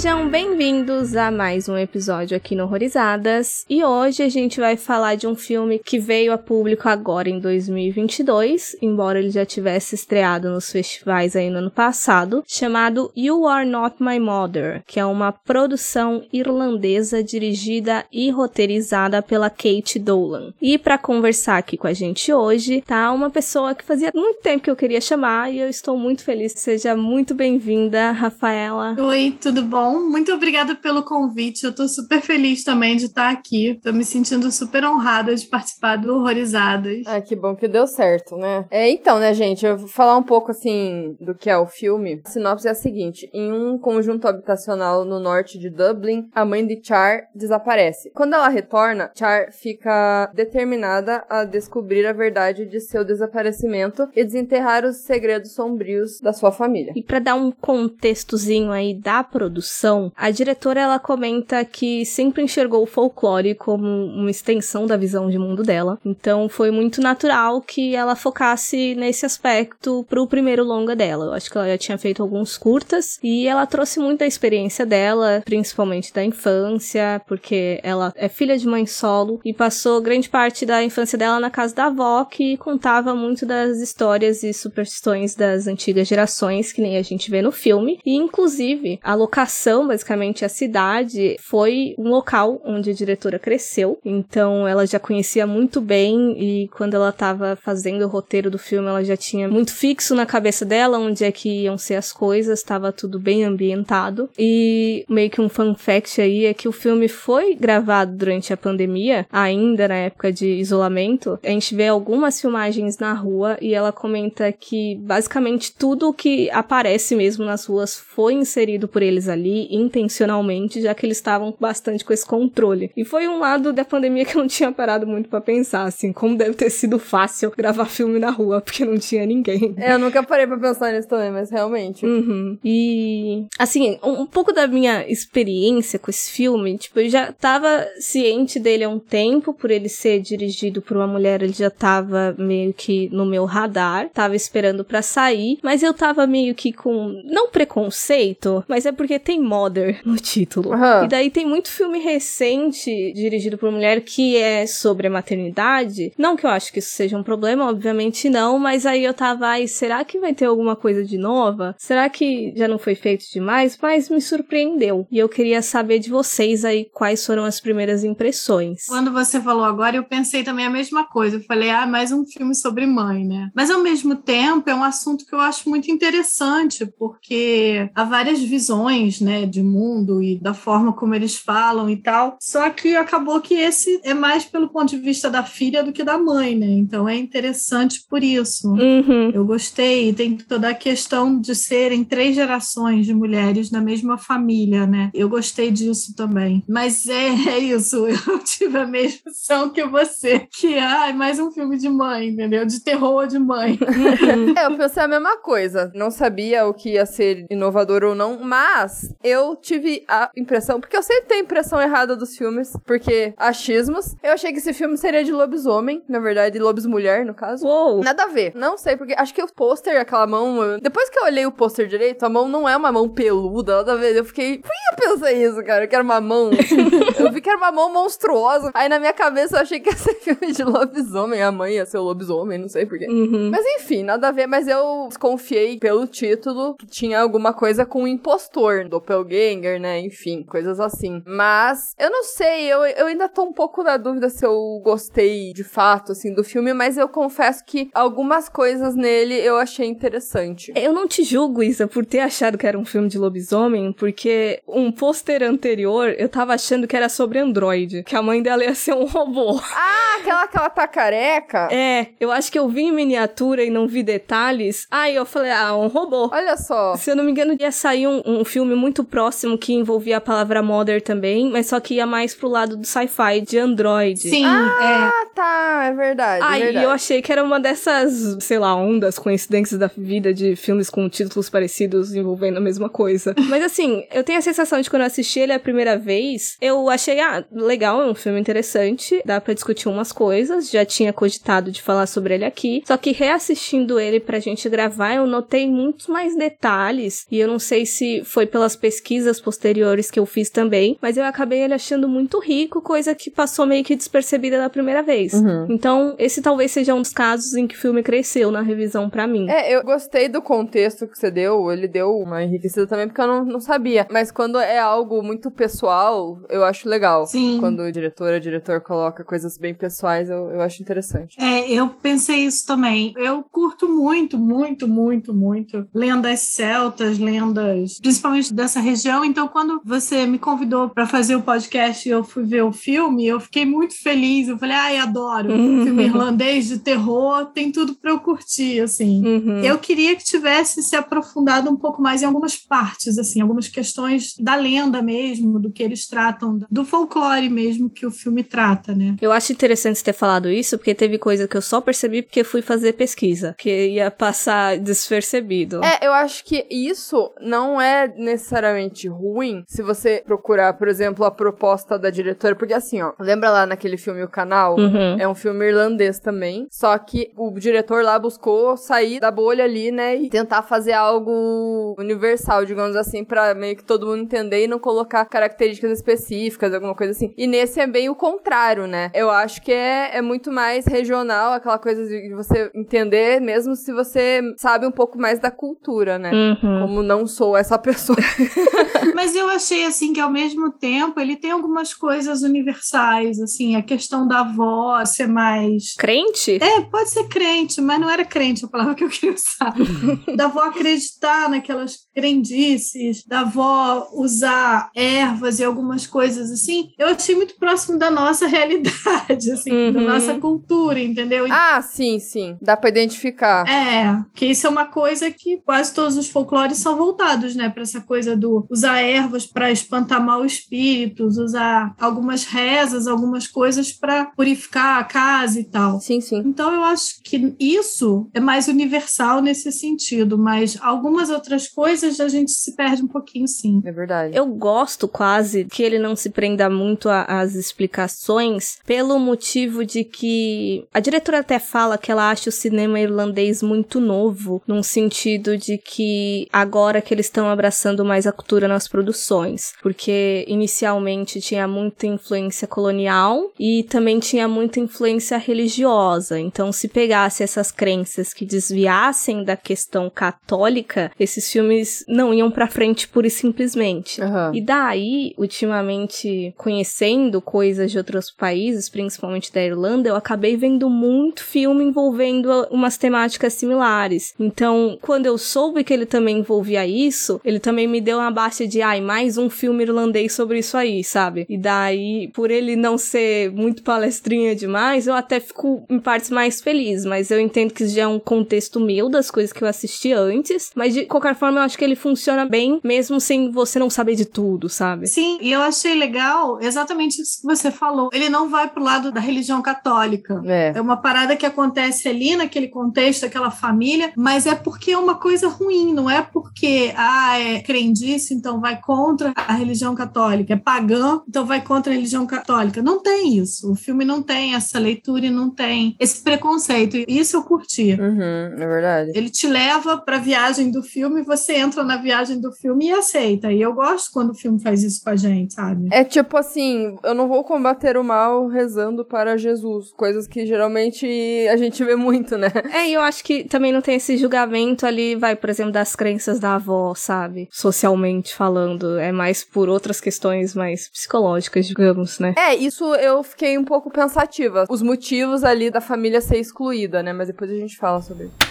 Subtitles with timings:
[0.00, 3.66] Sejam bem-vindos a mais um episódio aqui no Horrorizadas.
[3.68, 7.38] E hoje a gente vai falar de um filme que veio a público agora em
[7.38, 13.68] 2022, embora ele já tivesse estreado nos festivais aí no ano passado, chamado You Are
[13.68, 20.54] Not My Mother, que é uma produção irlandesa dirigida e roteirizada pela Kate Dolan.
[20.62, 24.64] E para conversar aqui com a gente hoje, tá uma pessoa que fazia muito tempo
[24.64, 26.54] que eu queria chamar e eu estou muito feliz.
[26.56, 28.96] Seja muito bem-vinda, Rafaela.
[28.98, 29.89] Oi, tudo bom?
[29.98, 31.64] Muito obrigada pelo convite.
[31.64, 33.80] Eu tô super feliz também de estar aqui.
[33.82, 37.06] Tô me sentindo super honrada de participar do Horrorizadas.
[37.06, 38.66] Ah, que bom que deu certo, né?
[38.70, 42.20] É, então, né, gente, eu vou falar um pouco assim do que é o filme.
[42.24, 46.66] A sinopse é a seguinte: em um conjunto habitacional no norte de Dublin, a mãe
[46.66, 48.10] de Char desaparece.
[48.14, 54.84] Quando ela retorna, Char fica determinada a descobrir a verdade de seu desaparecimento e desenterrar
[54.84, 56.92] os segredos sombrios da sua família.
[56.94, 59.69] E para dar um contextozinho aí da produção
[60.16, 65.38] a diretora ela comenta que sempre enxergou o folclore como uma extensão da visão de
[65.38, 65.98] mundo dela.
[66.04, 71.26] Então foi muito natural que ela focasse nesse aspecto pro primeiro longa dela.
[71.26, 75.42] Eu acho que ela já tinha feito alguns curtas e ela trouxe muita experiência dela,
[75.44, 80.82] principalmente da infância, porque ela é filha de mãe solo e passou grande parte da
[80.82, 86.08] infância dela na casa da avó, que contava muito das histórias e superstições das antigas
[86.08, 88.00] gerações, que nem a gente vê no filme.
[88.04, 93.98] E inclusive a locação locação, basicamente a cidade, foi um local onde a diretora cresceu.
[94.04, 98.88] Então ela já conhecia muito bem e quando ela estava fazendo o roteiro do filme,
[98.88, 102.58] ela já tinha muito fixo na cabeça dela onde é que iam ser as coisas,
[102.58, 104.30] estava tudo bem ambientado.
[104.38, 108.56] E meio que um fun fact aí é que o filme foi gravado durante a
[108.56, 111.38] pandemia, ainda na época de isolamento.
[111.42, 117.14] A gente vê algumas filmagens na rua e ela comenta que basicamente tudo que aparece
[117.14, 122.04] mesmo nas ruas foi inserido por eles ali ali intencionalmente, já que eles estavam bastante
[122.04, 122.90] com esse controle.
[122.96, 126.12] E foi um lado da pandemia que eu não tinha parado muito para pensar, assim,
[126.12, 129.74] como deve ter sido fácil gravar filme na rua, porque não tinha ninguém.
[129.76, 132.06] É, eu nunca parei pra pensar nisso também, mas realmente.
[132.06, 132.58] Uhum.
[132.64, 137.86] E, assim, um, um pouco da minha experiência com esse filme, tipo, eu já tava
[137.98, 142.34] ciente dele há um tempo, por ele ser dirigido por uma mulher, ele já tava
[142.38, 147.20] meio que no meu radar, tava esperando para sair, mas eu tava meio que com,
[147.24, 150.70] não preconceito, mas é porque tem Mother no título.
[150.70, 151.04] Uhum.
[151.04, 156.12] E daí tem muito filme recente dirigido por mulher que é sobre a maternidade.
[156.18, 159.46] Não que eu acho que isso seja um problema, obviamente não, mas aí eu tava,
[159.46, 161.74] ai, será que vai ter alguma coisa de nova?
[161.78, 163.78] Será que já não foi feito demais?
[163.80, 165.06] Mas me surpreendeu.
[165.10, 168.86] E eu queria saber de vocês aí quais foram as primeiras impressões.
[168.86, 171.36] Quando você falou agora, eu pensei também a mesma coisa.
[171.36, 173.50] Eu falei, ah, mais um filme sobre mãe, né?
[173.54, 178.40] Mas ao mesmo tempo é um assunto que eu acho muito interessante, porque há várias
[178.40, 182.36] visões né, de mundo e da forma como eles falam e tal.
[182.40, 186.04] Só que acabou que esse é mais pelo ponto de vista da filha do que
[186.04, 186.66] da mãe, né?
[186.66, 188.68] Então é interessante por isso.
[188.68, 189.30] Uhum.
[189.32, 190.12] Eu gostei.
[190.12, 195.10] Tem toda a questão de serem três gerações de mulheres na mesma família, né?
[195.14, 196.62] Eu gostei disso também.
[196.68, 198.06] Mas é, é isso.
[198.30, 202.28] Eu tive a mesma sensação que você, que ah, é mais um filme de mãe,
[202.28, 202.64] entendeu?
[202.64, 203.72] De terror de mãe.
[203.72, 204.54] Uhum.
[204.56, 205.90] é, eu pensei a mesma coisa.
[205.94, 210.96] Não sabia o que ia ser inovador ou não, mas eu tive a impressão, porque
[210.96, 214.14] eu sempre tenho a impressão errada dos filmes, porque achismos.
[214.22, 217.66] Eu achei que esse filme seria de lobisomem, na verdade, lobis mulher, no caso.
[217.66, 218.02] Uou.
[218.02, 218.52] Nada a ver.
[218.54, 220.78] Não sei, porque acho que o pôster, aquela mão.
[220.80, 223.92] Depois que eu olhei o pôster direito, a mão não é uma mão peluda, nada
[223.92, 224.16] a ver.
[224.16, 224.58] Eu fiquei.
[224.58, 225.84] Por que eu pensei isso, cara?
[225.84, 226.50] Eu quero uma mão.
[227.18, 228.70] eu vi que era uma mão monstruosa.
[228.74, 231.42] Aí na minha cabeça eu achei que ia ser filme de lobisomem.
[231.42, 233.06] A mãe ia ser o lobisomem, não sei porquê.
[233.06, 233.50] Uhum.
[233.50, 234.46] Mas enfim, nada a ver.
[234.46, 240.00] Mas eu desconfiei pelo título que tinha alguma coisa com o impostor doppelganger, né?
[240.00, 241.22] Enfim, coisas assim.
[241.26, 245.52] Mas eu não sei, eu, eu ainda tô um pouco na dúvida se eu gostei
[245.52, 250.72] de fato, assim, do filme, mas eu confesso que algumas coisas nele eu achei interessante.
[250.76, 254.62] Eu não te julgo, Isa, por ter achado que era um filme de lobisomem, porque
[254.66, 258.74] um pôster anterior, eu tava achando que era sobre Android, que a mãe dela ia
[258.74, 259.60] ser um robô.
[259.74, 261.68] Ah, aquela que ela tá careca?
[261.72, 264.86] É, eu acho que eu vi em miniatura e não vi detalhes.
[264.90, 266.30] Aí eu falei, ah, um robô.
[266.32, 266.94] Olha só.
[266.96, 270.20] Se eu não me engano, ia sair um, um filme muito próximo que envolvia a
[270.20, 274.18] palavra mother também, mas só que ia mais pro lado do sci-fi, de Android.
[274.18, 276.42] Sim, Ah, tá, é verdade.
[276.42, 276.84] é Aí verdade.
[276.84, 281.08] eu achei que era uma dessas, sei lá, ondas, coincidências da vida de filmes com
[281.08, 283.34] títulos parecidos envolvendo a mesma coisa.
[283.48, 286.88] Mas assim, eu tenho a sensação de quando eu assisti ele a primeira vez, eu
[286.88, 291.70] achei, ah, legal, é um filme interessante, dá pra discutir umas coisas, já tinha cogitado
[291.70, 292.82] de falar sobre ele aqui.
[292.86, 297.58] Só que reassistindo ele pra gente gravar, eu notei muitos mais detalhes, e eu não
[297.58, 302.08] sei se foi pelas pesquisas posteriores que eu fiz também, mas eu acabei ele achando
[302.08, 305.32] muito rico, coisa que passou meio que despercebida da primeira vez.
[305.32, 305.66] Uhum.
[305.70, 309.28] Então, esse talvez seja um dos casos em que o filme cresceu na revisão pra
[309.28, 309.48] mim.
[309.48, 313.28] É, eu gostei do contexto que você deu, ele deu uma enriquecida também, porque eu
[313.28, 314.08] não, não sabia.
[314.10, 317.26] Mas quando é algo muito pessoal, eu acho legal.
[317.26, 317.58] Sim.
[317.60, 321.40] Quando o diretor ou diretor coloca coisas bem pessoais, eu, eu acho interessante.
[321.40, 323.14] É, eu pensei isso também.
[323.16, 329.24] Eu curto muito, muito, muito, muito lendas celtas, lendas, principalmente dessa região.
[329.24, 333.26] Então, quando você me convidou para fazer o podcast e eu fui ver o filme,
[333.26, 334.48] eu fiquei muito feliz.
[334.48, 335.50] Eu falei, ai, adoro.
[335.50, 339.24] Filme irlandês de terror, tem tudo para eu curtir, assim.
[339.24, 339.60] Uhum.
[339.60, 344.34] Eu queria que tivesse se aprofundado um pouco mais em algumas partes, assim, algumas questões
[344.38, 349.16] da lenda mesmo, do que eles tratam, do folclore mesmo que o filme trata, né?
[349.20, 352.44] Eu acho interessante você ter falado isso, porque teve coisa que eu só percebi porque
[352.44, 355.80] fui fazer pesquisa, que ia passar despercebido.
[355.84, 358.69] É, eu acho que isso não é necessariamente
[359.08, 363.66] ruim se você procurar, por exemplo, a proposta da diretora, porque assim, ó, lembra lá
[363.66, 364.76] naquele filme O Canal?
[364.76, 365.16] Uhum.
[365.18, 369.90] É um filme irlandês também, só que o diretor lá buscou sair da bolha ali,
[369.90, 374.68] né, e tentar fazer algo universal, digamos assim, pra meio que todo mundo entender e
[374.68, 377.32] não colocar características específicas, alguma coisa assim.
[377.36, 379.10] E nesse é bem o contrário, né?
[379.14, 383.92] Eu acho que é, é muito mais regional, aquela coisa de você entender, mesmo se
[383.92, 386.30] você sabe um pouco mais da cultura, né?
[386.32, 386.80] Uhum.
[386.82, 388.18] Como não sou essa pessoa.
[389.14, 393.82] Mas eu achei assim que ao mesmo tempo ele tem algumas coisas universais, assim, a
[393.82, 396.58] questão da avó ser mais Crente?
[396.62, 399.74] É, pode ser crente, mas não era crente a palavra que eu queria usar.
[400.36, 406.90] da avó acreditar naquelas crendices, da avó usar ervas e algumas coisas assim.
[406.98, 410.06] Eu achei muito próximo da nossa realidade, assim, da Uhum.
[410.06, 411.46] nossa cultura, entendeu?
[411.50, 412.56] ah, sim, sim.
[412.60, 413.66] Dá pra identificar.
[413.68, 417.82] É, que isso é uma coisa que quase todos os folclores são voltados, né, para
[417.82, 424.26] essa coisa do usar ervas para espantar mal espíritos, usar algumas rezas, algumas coisas para
[424.26, 426.00] purificar a casa e tal.
[426.00, 426.42] Sim, sim.
[426.44, 432.28] Então eu acho que isso é mais universal nesse sentido, mas algumas outras coisas a
[432.28, 433.80] gente se perde um pouquinho, sim.
[433.84, 434.36] É verdade.
[434.36, 440.86] Eu gosto quase que ele não se prenda muito às explicações, pelo motivo de que
[440.92, 445.78] a diretora até fala que ela acha o cinema irlandês muito novo, num sentido de
[445.78, 452.06] que agora que eles estão abraçando mais a cultura nas produções, porque inicialmente tinha muita
[452.06, 456.38] influência colonial e também tinha muita influência religiosa.
[456.38, 462.68] Então, se pegasse essas crenças que desviassem da questão católica, esses filmes não iam pra
[462.68, 464.20] frente pura e simplesmente.
[464.22, 464.52] Aham.
[464.54, 471.42] E daí, ultimamente, conhecendo coisas de outros países, principalmente da Irlanda, eu acabei vendo muito
[471.42, 474.34] filme envolvendo umas temáticas similares.
[474.38, 478.66] Então, quando eu soube que ele também envolvia isso, ele também me deu uma baixa
[478.66, 481.46] de, ai, mais um filme irlandês sobre isso aí, sabe?
[481.48, 486.60] E daí, por ele não ser muito palestrinha demais, eu até fico em partes mais
[486.60, 489.68] feliz, mas eu entendo que isso já é um contexto meu das coisas que eu
[489.68, 493.78] assisti antes, mas de qualquer forma eu acho que ele funciona bem, mesmo sem você
[493.78, 495.06] não saber de tudo, sabe?
[495.06, 498.10] Sim, e eu achei legal exatamente isso que você falou.
[498.12, 500.42] Ele não vai pro lado da religião católica.
[500.46, 500.72] É.
[500.74, 505.14] É uma parada que acontece ali naquele contexto, aquela família, mas é porque é uma
[505.14, 510.56] coisa ruim, não é porque ah, é crendice, então vai contra a religião católica, é
[510.56, 512.82] pagã, então vai contra a religião católica.
[512.82, 513.72] Não tem isso.
[513.72, 516.96] O filme não tem essa leitura e não tem esse preconceito.
[516.96, 517.96] E isso eu curti.
[518.00, 519.12] Uhum, é verdade.
[519.14, 522.90] Ele te leva para a viagem do filme, você entra na viagem do filme e
[522.90, 523.52] aceita.
[523.52, 525.88] E eu gosto quando o filme faz isso com a gente, sabe?
[525.92, 529.92] É tipo assim, eu não vou combater o mal rezando para Jesus.
[529.92, 531.06] Coisas que geralmente
[531.48, 532.48] a gente vê muito, né?
[532.72, 535.94] É, e eu acho que também não tem esse julgamento ali, vai, por exemplo, das
[535.94, 537.48] crenças da avó, sabe?
[537.50, 537.99] Socialmente
[538.34, 538.98] falando.
[538.98, 542.34] É mais por outras questões mais psicológicas, digamos, né?
[542.36, 544.66] É, isso eu fiquei um pouco pensativa.
[544.68, 547.12] Os motivos ali da família ser excluída, né?
[547.12, 548.50] Mas depois a gente fala sobre isso.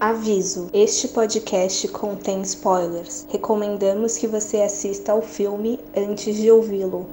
[0.00, 3.24] Aviso: este podcast contém spoilers.
[3.30, 7.08] Recomendamos que você assista ao filme antes de ouvi-lo.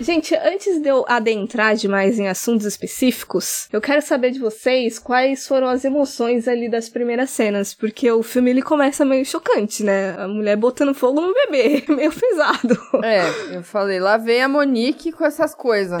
[0.00, 5.46] Gente, antes de eu adentrar demais em assuntos específicos, eu quero saber de vocês quais
[5.46, 10.16] foram as emoções ali das primeiras cenas, porque o filme ele começa meio chocante, né?
[10.18, 12.76] A mulher botando fogo no bebê, meio pesado.
[13.04, 16.00] É, eu falei, lá vem a Monique com essas coisas.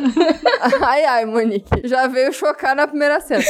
[0.80, 3.44] ai, ai, Monique, já veio chocar na primeira cena.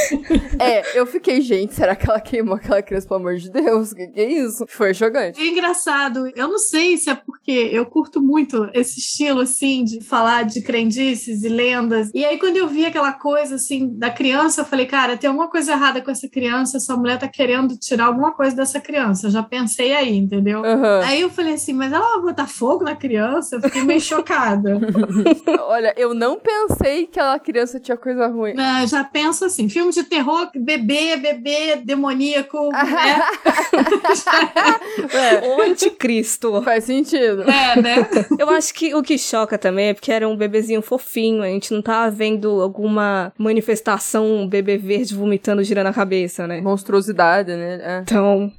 [0.59, 3.93] É, eu fiquei, gente, será que ela queimou aquela criança, pelo amor de Deus?
[3.93, 4.65] O que, que é isso?
[4.67, 5.39] Foi chocante.
[5.39, 10.01] É engraçado, eu não sei se é porque eu curto muito esse estilo, assim, de
[10.01, 12.09] falar de crendices e lendas.
[12.13, 15.49] E aí, quando eu vi aquela coisa, assim, da criança, eu falei, cara, tem alguma
[15.49, 19.27] coisa errada com essa criança, essa mulher tá querendo tirar alguma coisa dessa criança.
[19.27, 20.59] Eu já pensei aí, entendeu?
[20.61, 21.01] Uhum.
[21.03, 23.55] Aí eu falei assim, mas ela vai botar fogo na criança?
[23.57, 24.79] Eu fiquei meio chocada.
[25.67, 28.53] Olha, eu não pensei que aquela criança tinha coisa ruim.
[28.53, 33.21] Não, eu já penso assim, filme de terror, bebê, bebê, demoníaco, né?
[35.13, 36.61] É, O anticristo.
[36.63, 37.43] faz sentido.
[37.49, 38.07] é, né?
[38.37, 41.73] Eu acho que o que choca também é porque era um bebezinho fofinho, a gente
[41.73, 46.61] não tava vendo alguma manifestação, um bebê verde vomitando, girando a cabeça, né?
[46.61, 47.79] Monstruosidade, né?
[47.81, 47.99] É.
[48.01, 48.51] Então,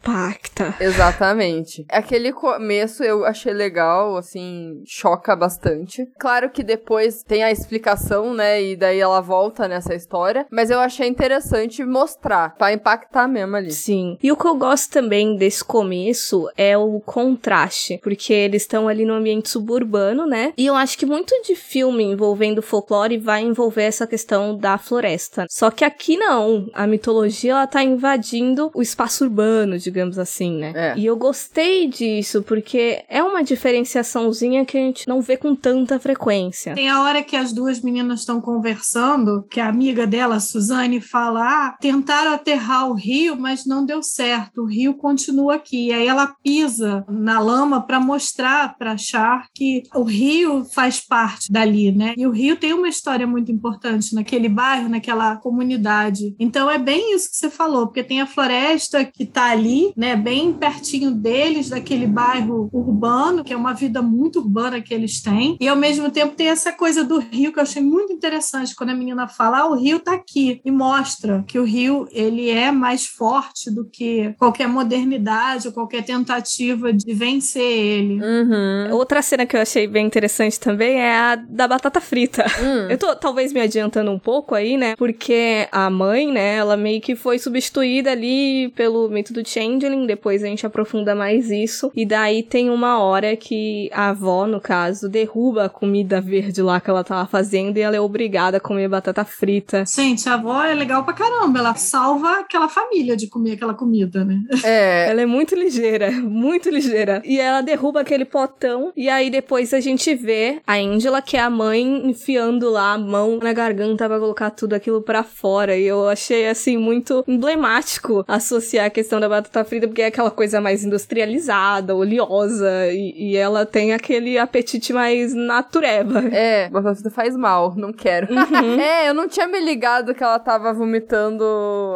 [0.00, 0.74] impacta.
[0.80, 1.84] Exatamente.
[1.90, 6.08] Aquele começo eu achei legal, assim, choca bastante.
[6.18, 8.62] Claro que depois tem a explicação, né?
[8.62, 10.46] E daí ela volta nessa história.
[10.50, 13.70] Mas eu achei interessante mostrar, pra impactar mesmo ali.
[13.70, 14.16] Sim.
[14.22, 19.04] E o que eu gosto também desse começo é o contraste, porque eles estão ali
[19.04, 20.52] no ambiente suburbano, né?
[20.56, 25.46] E eu acho que muito de filme envolvendo folclore vai envolver essa questão da floresta.
[25.50, 26.66] Só que aqui não.
[26.72, 30.72] A mitologia ela tá invadindo o espaço urbano, digamos assim, né?
[30.74, 30.94] É.
[30.96, 35.98] E eu gostei disso, porque é uma diferenciaçãozinha que a gente não vê com tanta
[35.98, 36.74] frequência.
[36.74, 41.00] Tem a hora que as duas meninas estão conversando, que a amiga dela, a Suzane,
[41.00, 44.62] fala: Ah, tentaram aterrar o rio, mas não deu certo.
[44.62, 45.88] O rio continua aqui.
[45.88, 51.50] E aí ela pisa na lama para mostrar para Char que o rio faz parte
[51.50, 52.14] dali, né?
[52.16, 56.34] E o rio tem uma história muito importante naquele bairro, naquela comunidade.
[56.38, 60.16] Então é bem isso que você falou, porque tem a floresta que tá ali, né,
[60.16, 65.56] bem pertinho deles, daquele bairro urbano, que é uma vida muito urbana que eles têm.
[65.60, 68.90] E ao mesmo tempo tem essa coisa do rio que eu achei muito interessante quando
[68.90, 72.70] a menina fala: "Ah, o rio tá aqui" e mostra que o rio ele é
[72.70, 78.20] mais forte do que qualquer modernidade ou qualquer tentativa de vencer ele.
[78.22, 78.94] Uhum.
[78.94, 82.44] Outra cena que eu achei bem interessante também é a da batata frita.
[82.60, 82.90] Hum.
[82.90, 84.96] Eu tô talvez me adiantando um pouco aí, né?
[84.96, 90.42] Porque a mãe, né, ela meio que foi substituída ali pelo mito do Changeling, depois
[90.42, 91.90] a gente aprofunda mais isso.
[91.94, 96.80] E daí tem uma hora que a avó, no caso, derruba a comida verde lá
[96.80, 99.84] que ela tava fazendo e ela é obrigada a comer batata frita.
[99.86, 104.24] Gente, a avó é legal pra caramba, ela salva aquela família de comer aquela comida,
[104.24, 104.40] né?
[104.64, 107.22] É, Ela é muito ligeira, muito ligeira.
[107.24, 108.92] E ela derruba aquele potão.
[108.96, 112.98] E aí depois a gente vê a Angela, que é a mãe, enfiando lá a
[112.98, 115.76] mão na garganta pra colocar tudo aquilo pra fora.
[115.76, 120.30] E eu achei, assim, muito emblemático associar a questão da batata frita, porque é aquela
[120.30, 122.88] coisa mais industrializada, oleosa.
[122.92, 126.20] E, e ela tem aquele apetite mais natureba.
[126.32, 128.28] É, batata frita faz mal, não quero.
[128.80, 131.44] é, eu não tinha me ligado que ela tava vomitando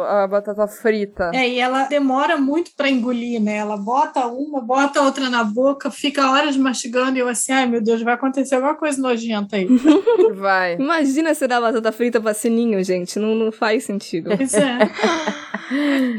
[0.07, 1.31] a batata frita.
[1.33, 3.57] É, e ela demora muito pra engolir, né?
[3.57, 7.81] Ela bota uma, bota outra na boca, fica horas mastigando e eu assim, ai meu
[7.81, 9.67] Deus, vai acontecer alguma coisa nojenta aí.
[10.35, 10.75] Vai.
[10.75, 13.19] Imagina você dar batata frita pra sininho, gente.
[13.19, 14.31] Não, não faz sentido.
[14.35, 14.77] Pois é.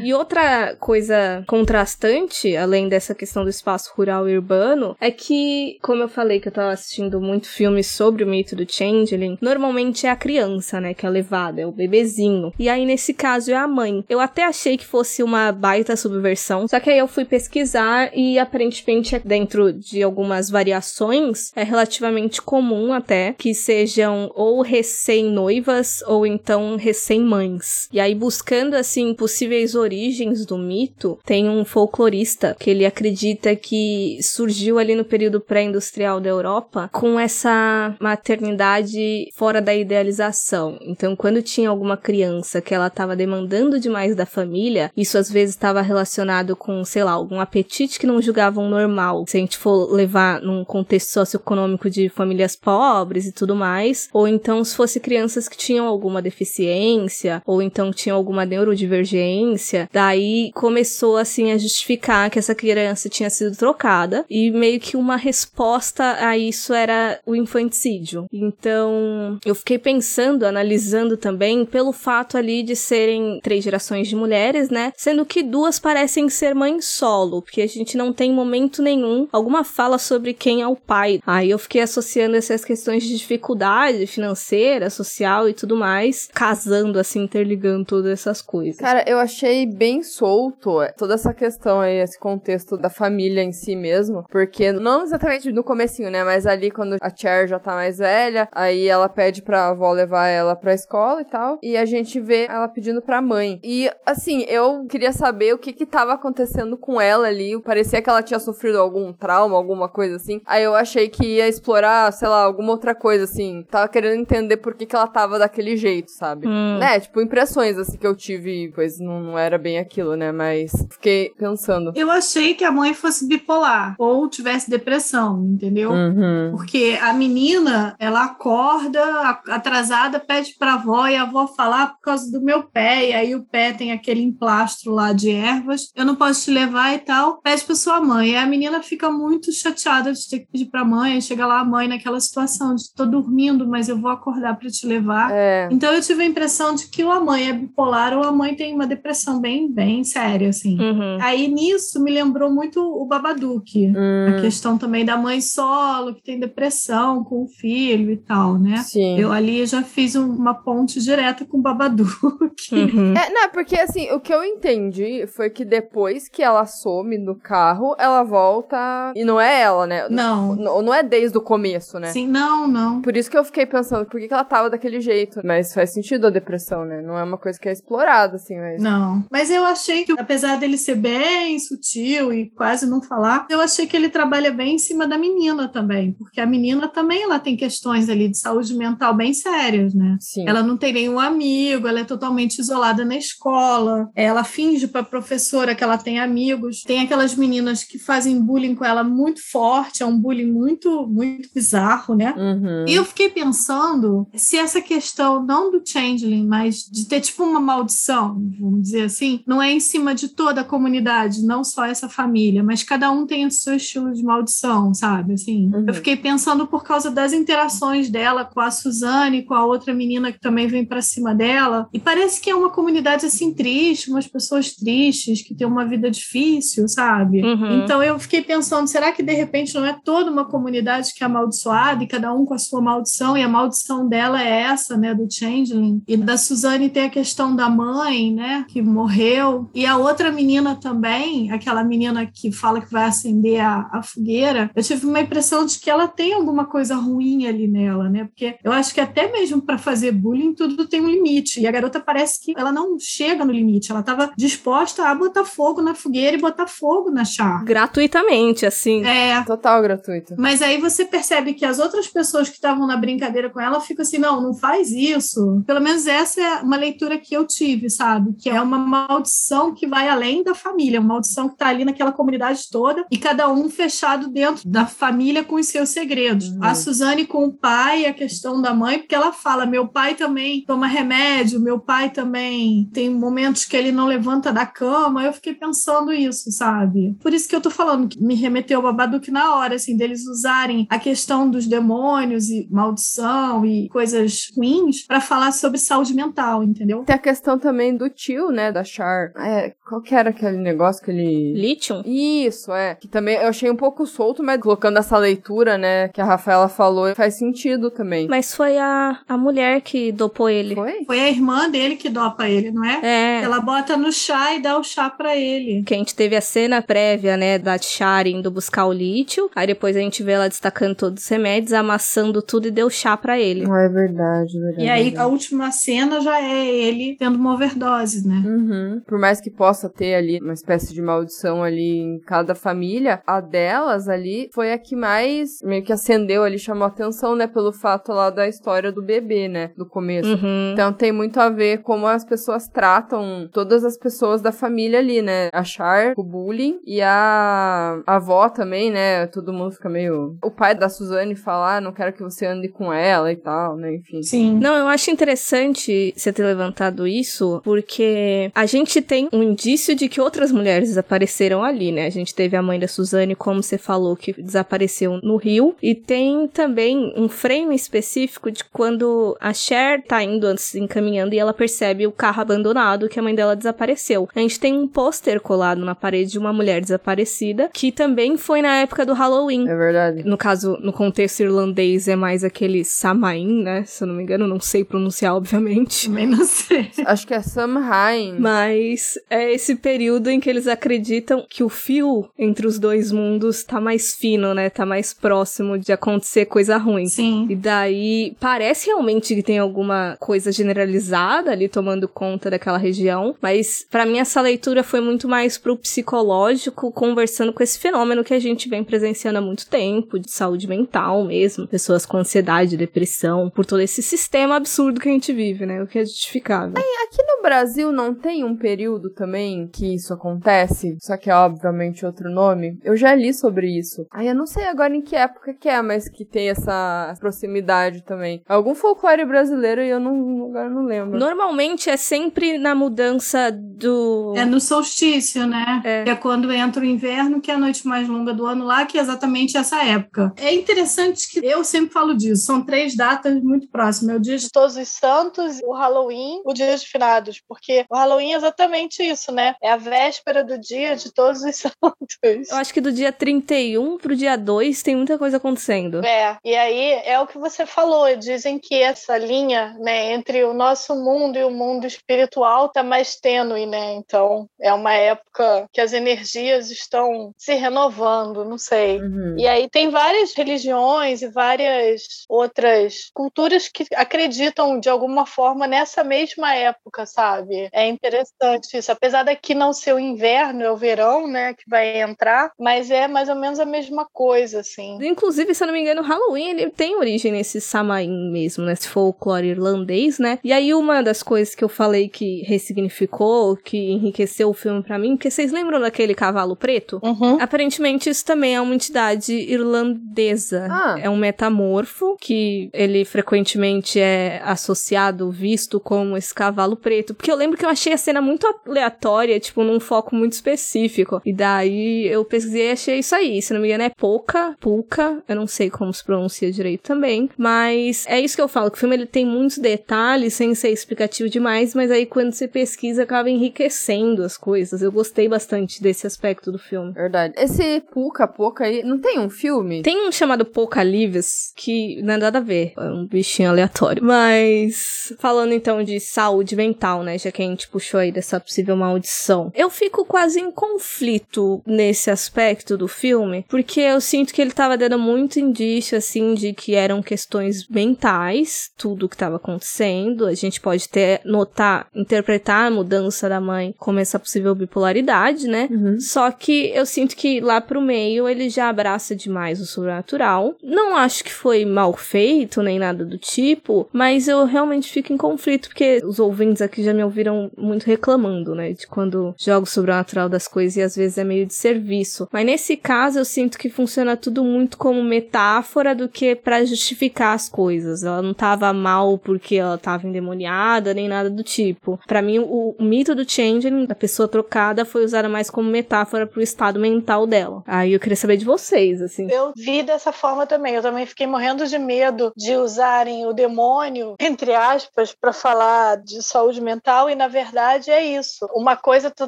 [0.03, 6.03] E outra coisa contrastante, além dessa questão do espaço rural e urbano, é que, como
[6.03, 10.09] eu falei que eu tava assistindo muito filmes sobre o mito do Changeling, normalmente é
[10.09, 12.51] a criança, né, que é levada, é o bebezinho.
[12.57, 14.03] E aí, nesse caso, é a mãe.
[14.09, 18.39] Eu até achei que fosse uma baita subversão, só que aí eu fui pesquisar e
[18.39, 26.25] aparentemente, é dentro de algumas variações, é relativamente comum até que sejam ou recém-noivas ou
[26.25, 27.89] então recém-mães.
[27.91, 34.19] E aí, buscando, assim, possíveis origens do mito, tem um folclorista que ele acredita que
[34.21, 40.77] surgiu ali no período pré-industrial da Europa com essa maternidade fora da idealização.
[40.81, 45.55] Então, quando tinha alguma criança que ela estava demandando demais da família, isso às vezes
[45.55, 49.25] estava relacionado com, sei lá, algum apetite que não julgavam normal.
[49.27, 54.27] Se a gente for levar num contexto socioeconômico de famílias pobres e tudo mais, ou
[54.27, 61.06] então se fosse crianças que tinham alguma deficiência, ou então tinham alguma neurodivergência, daí começou
[61.07, 66.17] começou assim a justificar que essa criança tinha sido trocada e meio que uma resposta
[66.19, 68.25] a isso era o infanticídio.
[68.31, 74.69] Então, eu fiquei pensando, analisando também pelo fato ali de serem três gerações de mulheres,
[74.69, 74.91] né?
[74.97, 79.63] Sendo que duas parecem ser mães solo, porque a gente não tem momento nenhum alguma
[79.63, 81.21] fala sobre quem é o pai.
[81.25, 87.23] Aí eu fiquei associando essas questões de dificuldade financeira, social e tudo mais, casando assim,
[87.23, 88.77] interligando todas essas coisas.
[88.77, 93.75] Cara, eu achei bem solto toda essa questão aí, esse contexto da família em si
[93.75, 97.99] mesmo, porque não exatamente no comecinho, né, mas ali quando a Cher já tá mais
[97.99, 102.19] velha, aí ela pede pra avó levar ela pra escola e tal, e a gente
[102.19, 103.59] vê ela pedindo pra mãe.
[103.63, 108.09] E, assim, eu queria saber o que que tava acontecendo com ela ali, parecia que
[108.09, 112.27] ela tinha sofrido algum trauma, alguma coisa assim, aí eu achei que ia explorar, sei
[112.27, 116.11] lá, alguma outra coisa, assim, tava querendo entender por que que ela tava daquele jeito,
[116.11, 116.47] sabe?
[116.47, 116.77] Hum.
[116.79, 120.71] Né, tipo, impressões, assim, que eu tive, pois não, não era bem aquilo, né, mas
[120.89, 121.91] fiquei pensando.
[121.95, 125.91] Eu achei que a mãe fosse bipolar ou tivesse depressão, entendeu?
[125.91, 126.51] Uhum.
[126.51, 129.01] Porque a menina, ela acorda
[129.49, 133.13] atrasada, pede pra avó e a avó fala "Ah, por causa do meu pé, e
[133.13, 136.99] aí o pé tem aquele emplastro lá de ervas, eu não posso te levar e
[136.99, 138.31] tal, pede pra sua mãe.
[138.31, 141.65] E a menina fica muito chateada de ter que pedir pra mãe, chega lá a
[141.65, 145.31] mãe naquela situação de tô dormindo, mas eu vou acordar pra te levar.
[145.31, 145.69] É.
[145.71, 148.55] Então eu tive a impressão de que ou a mãe é bipolar ou a mãe
[148.55, 150.76] tem uma depressão bem, bem séria, assim.
[150.79, 151.17] Uhum.
[151.21, 153.87] Aí nisso me lembrou muito o Babadook.
[153.95, 158.57] Hum, A questão também da mãe solo, que tem depressão com o filho e tal,
[158.57, 158.77] né?
[158.77, 159.19] sim.
[159.19, 162.07] Eu ali já fiz um- uma ponte direta com o Babadook.
[162.71, 163.13] Uhum.
[163.15, 167.35] É, não, porque assim, o que eu entendi foi que depois que ela some no
[167.35, 169.11] carro, ela volta.
[169.15, 170.07] E não é ela, né?
[170.09, 170.53] Não.
[170.55, 172.07] N- Não é desde o começo, né?
[172.11, 173.01] Sim, não, não.
[173.01, 175.41] Por isso que eu fiquei pensando, por que, que ela tava daquele jeito?
[175.43, 177.01] Mas faz sentido a depressão, né?
[177.01, 178.81] Não é uma coisa que é explorada, assim, mas.
[178.81, 179.23] Não.
[179.31, 183.87] Mas eu achei que, apesar dele ser bem sutil e quase não falar, eu achei
[183.87, 186.11] que ele trabalha bem em cima da menina também.
[186.11, 190.17] Porque a menina também ela tem questões ali de saúde mental bem sérias, né?
[190.19, 190.47] Sim.
[190.47, 194.09] Ela não tem nenhum amigo, ela é totalmente isolada na escola.
[194.13, 196.81] Ela finge para a professora que ela tem amigos.
[196.83, 201.49] Tem aquelas meninas que fazem bullying com ela muito forte, é um bullying muito, muito
[201.55, 202.33] bizarro, né?
[202.37, 202.85] Uhum.
[202.87, 207.59] E eu fiquei pensando se essa questão, não do changeling, mas de ter tipo uma
[207.59, 212.07] maldição, vamos dizer assim, não é em cima de toda a comunidade, não só essa
[212.09, 215.33] família, mas cada um tem o seu estilo de maldição, sabe?
[215.33, 215.85] Assim, Uhum.
[215.87, 220.31] eu fiquei pensando por causa das interações dela com a Suzane, com a outra menina
[220.31, 224.27] que também vem pra cima dela, e parece que é uma comunidade assim triste, umas
[224.27, 227.41] pessoas tristes que têm uma vida difícil, sabe?
[227.43, 227.83] Uhum.
[227.83, 231.25] Então eu fiquei pensando, será que de repente não é toda uma comunidade que é
[231.25, 235.13] amaldiçoada e cada um com a sua maldição, e a maldição dela é essa, né,
[235.13, 236.01] do Changeling.
[236.07, 239.69] E da Suzane tem a questão da mãe, né, que morreu.
[239.73, 240.46] E a outra menina
[240.79, 245.65] também, aquela menina que fala que vai acender a, a fogueira, eu tive uma impressão
[245.65, 249.31] de que ela tem alguma coisa ruim ali nela, né, porque eu acho que até
[249.31, 251.59] mesmo para fazer bullying tudo tem um limite.
[251.59, 255.45] E a garota parece que ela não chega no limite, ela estava disposta a botar
[255.45, 257.63] fogo na fogueira e botar fogo na chá.
[257.65, 259.05] Gratuitamente, assim.
[259.05, 260.35] É, Total gratuito.
[260.37, 264.03] mas aí você percebe que as outras pessoas que estavam na brincadeira com ela ficam
[264.03, 265.63] assim, não, não faz isso.
[265.65, 268.33] Pelo menos essa é uma leitura que eu tive, sabe?
[268.33, 272.11] Que é uma maldição que vai além da família, uma maldição que tá ali naquela
[272.11, 276.49] comunidade toda e cada um fechado dentro da família com os seus segredos.
[276.49, 276.63] Uhum.
[276.63, 280.63] A Suzane com o pai, a questão da mãe, porque ela fala, meu pai também
[280.65, 285.23] toma remédio, meu pai também tem momentos que ele não levanta da cama.
[285.23, 287.15] Eu fiquei pensando isso, sabe?
[287.21, 290.27] Por isso que eu tô falando que me remeteu ao Babadook na hora, assim, deles
[290.27, 296.63] usarem a questão dos demônios e maldição e coisas ruins para falar sobre saúde mental,
[296.63, 297.03] entendeu?
[297.03, 299.31] Tem a questão também do tio, né, da Char.
[299.37, 301.53] É, qual que era aquele negócio que ele...
[301.53, 302.01] Lítio?
[302.05, 302.95] Isso, é.
[302.95, 306.69] Que também eu achei um pouco solto, mas colocando essa leitura, né, que a Rafaela
[306.69, 308.27] falou, faz sentido também.
[308.27, 310.75] Mas foi a, a mulher que dopou ele.
[310.75, 311.05] Foi?
[311.05, 312.99] Foi a irmã dele que dopa ele, não é?
[313.03, 313.41] É.
[313.43, 315.83] Ela bota no chá e dá o chá para ele.
[315.83, 319.49] Que a gente teve a cena prévia, né, da Char indo buscar o lítio.
[319.55, 323.15] Aí depois a gente vê ela destacando todos os remédios, amassando tudo e deu chá
[323.15, 323.65] pra ele.
[323.69, 324.83] Ah, é verdade, verdade.
[324.83, 325.23] E aí verdade.
[325.23, 328.43] a última cena já é ele tendo uma overdose, né?
[328.45, 329.01] Uhum.
[329.05, 333.39] Por mais que possa ter ali uma espécie de maldição ali em cada família, a
[333.41, 338.11] delas ali foi a que mais meio que acendeu ali, chamou atenção, né, pelo fato
[338.11, 340.29] lá da história do bebê, né, do começo.
[340.29, 340.71] Uhum.
[340.73, 345.21] Então tem muito a ver como as pessoas tratam todas as pessoas da família ali,
[345.21, 345.49] né?
[345.53, 349.27] A Char, o bullying e a, a avó também, né?
[349.27, 350.37] Todo mundo fica meio.
[350.43, 353.75] O pai da Suzane fala, ah, não quero que você ande com ela e tal,
[353.75, 353.95] né?
[353.95, 354.21] Enfim.
[354.21, 354.59] Sim.
[354.59, 360.07] Não, eu acho interessante você ter levantado isso, porque a gente tem um indício de
[360.07, 362.05] que outras mulheres desapareceram ali, né?
[362.05, 365.75] A gente teve a mãe da Suzane, como você falou, que desapareceu no Rio.
[365.81, 371.39] E tem também um frame específico de quando a Cher tá indo, se encaminhando, e
[371.39, 374.29] ela percebe o carro abandonado que a mãe dela desapareceu.
[374.35, 378.61] A gente tem um pôster colado na parede de uma mulher desaparecida, que também foi
[378.61, 379.67] na época do Halloween.
[379.67, 380.23] É verdade.
[380.23, 383.83] No caso, no contexto irlandês, é mais aquele Samain, né?
[383.85, 386.07] Se eu não me engano, não sei pronunciar, obviamente.
[386.07, 386.91] Também não sei.
[387.05, 388.35] Acho que é Samhain.
[388.39, 393.63] Mas é esse período em que eles acreditam que o fio entre os dois mundos
[393.63, 394.69] tá mais fino, né?
[394.69, 397.05] Tá mais próximo de acontecer coisa ruim.
[397.05, 397.47] Sim.
[397.49, 403.87] E daí parece realmente que tem alguma coisa generalizada ali tomando conta daquela região, mas
[403.89, 408.39] para mim essa leitura foi muito mais pro psicológico, conversando com esse fenômeno que a
[408.39, 413.65] gente vem presenciando há muito tempo, de saúde mental mesmo, pessoas com ansiedade, depressão, por
[413.65, 415.81] todo esse sistema absurdo que a gente vive, né?
[415.81, 416.73] O que é justificável.
[417.07, 422.05] Aqui no Brasil não tem um período também que isso acontece, só que é obviamente
[422.05, 422.79] outro nome.
[422.83, 424.07] Eu já li sobre isso.
[424.11, 428.03] Aí eu não sei agora em que época que é, mas que tem essa proximidade
[428.03, 428.41] também.
[428.47, 431.19] Algum folclore brasileiro e eu não, agora não lembro.
[431.19, 434.33] Normalmente é sempre na mudança do.
[434.35, 435.81] É no solstício, né?
[435.83, 436.03] É.
[436.03, 438.85] Que é quando entra o inverno, que é a noite mais longa do ano lá,
[438.85, 440.33] que é exatamente essa época.
[440.37, 444.15] É interessante que eu sempre falo disso, são três datas muito próximas.
[444.15, 447.85] É o dia de de Todos os Santos, o Halloween, o Dia de Finados, porque
[447.89, 449.55] o Halloween é exatamente isso, né?
[449.67, 452.49] É a véspera do dia de Todos os Santos.
[452.49, 456.05] Eu acho que do dia 31 pro dia 2 tem muita coisa acontecendo.
[456.05, 460.53] É, e aí é o que você falou, dizem que essa linha, né, entre o
[460.53, 463.95] nosso mundo e o mundo espiritual tá mais tênue, né?
[463.95, 469.01] Então, é uma época que as energias estão se renovando, não sei.
[469.01, 469.35] Uhum.
[469.37, 476.05] E aí tem várias religiões e várias outras culturas que acreditam de alguma forma nessa
[476.05, 477.67] mesma época, sabe?
[477.73, 478.93] É interessante isso.
[478.93, 483.07] Apesar daqui não ser o inverno, é o verão, né, que vai entrar, mas é
[483.07, 484.97] mais ou menos a mesma coisa, assim.
[485.01, 488.87] Inclusive, se eu não me engano, o Halloween ele tem origem nesse Samain mesmo, nesse
[488.87, 490.39] folclore irlandês, né?
[490.43, 494.99] E aí, uma das coisas que eu falei que ressignificou, que enriqueceu o filme pra
[494.99, 496.99] mim, porque vocês lembram daquele cavalo preto?
[497.03, 497.37] Uhum.
[497.41, 500.67] Aparentemente, isso também é uma entidade irlandesa.
[500.69, 500.95] Ah.
[501.01, 507.13] É um metamorfo que ele frequentemente é associado, visto como esse cavalo preto.
[507.13, 511.21] Porque eu lembro que eu achei a cena muito aleatória, tipo, num foco muito específico.
[511.25, 513.41] E daí eu pesquisei e achei isso aí.
[513.41, 515.23] Se não me engano, é Pouca, Puka.
[515.27, 517.29] Eu não sei como se pronuncia direito também.
[517.37, 520.69] Mas é isso que eu falo, que o filme ele tem muitos detalhes, sem ser
[520.69, 524.81] explicativo demais, mas aí quando você pesquisa, acaba enriquecendo as coisas.
[524.81, 526.91] Eu gostei bastante desse aspecto do filme.
[526.93, 527.33] Verdade.
[527.37, 529.81] Esse Puka Puka aí, não tem um filme?
[529.81, 534.03] Tem um chamado Poucalives, que não é nada a ver, é um bichinho aleatório.
[534.03, 538.75] Mas, falando então de saúde mental, né, já que a gente puxou aí dessa possível
[538.75, 544.51] maldição, eu fico quase em conflito nesse aspecto do filme, porque eu sinto que ele
[544.51, 550.25] tava dando muito indício, assim, de que eram questões mentais, tudo que tava acontecendo.
[550.25, 555.67] A gente pode ter, notar, interpretar a mudança da mãe como essa possível bipolaridade, né?
[555.71, 555.99] Uhum.
[555.99, 560.55] Só que eu sinto que lá pro meio ele já abraça demais o sobrenatural.
[560.61, 565.17] Não acho que foi mal feito nem nada do tipo, mas eu realmente fico em
[565.17, 569.69] conflito porque os ouvintes aqui já me ouviram muito reclamando, né, de quando jogo o
[569.69, 572.27] sobrenatural das coisas e às vezes é meio de serviço.
[572.31, 577.33] Mas nesse caso eu sinto que funciona tudo muito como metáfora do que pra justificar
[577.33, 578.03] as coisas.
[578.03, 581.99] Ela não tava mal porque ela tava endemoniada nem nada do tipo.
[582.07, 586.25] Pra mim o, o mito do changeling, da pessoa trocada, foi usada mais como metáfora
[586.25, 587.63] pro estado mental dela.
[587.65, 589.27] Aí eu queria saber de vocês, assim.
[589.31, 590.75] Eu vi dessa forma também.
[590.75, 596.21] Eu também fiquei morrendo de medo de usarem o demônio, entre aspas, para falar de
[596.21, 598.47] saúde mental, e na verdade é isso.
[598.53, 599.27] Uma coisa tá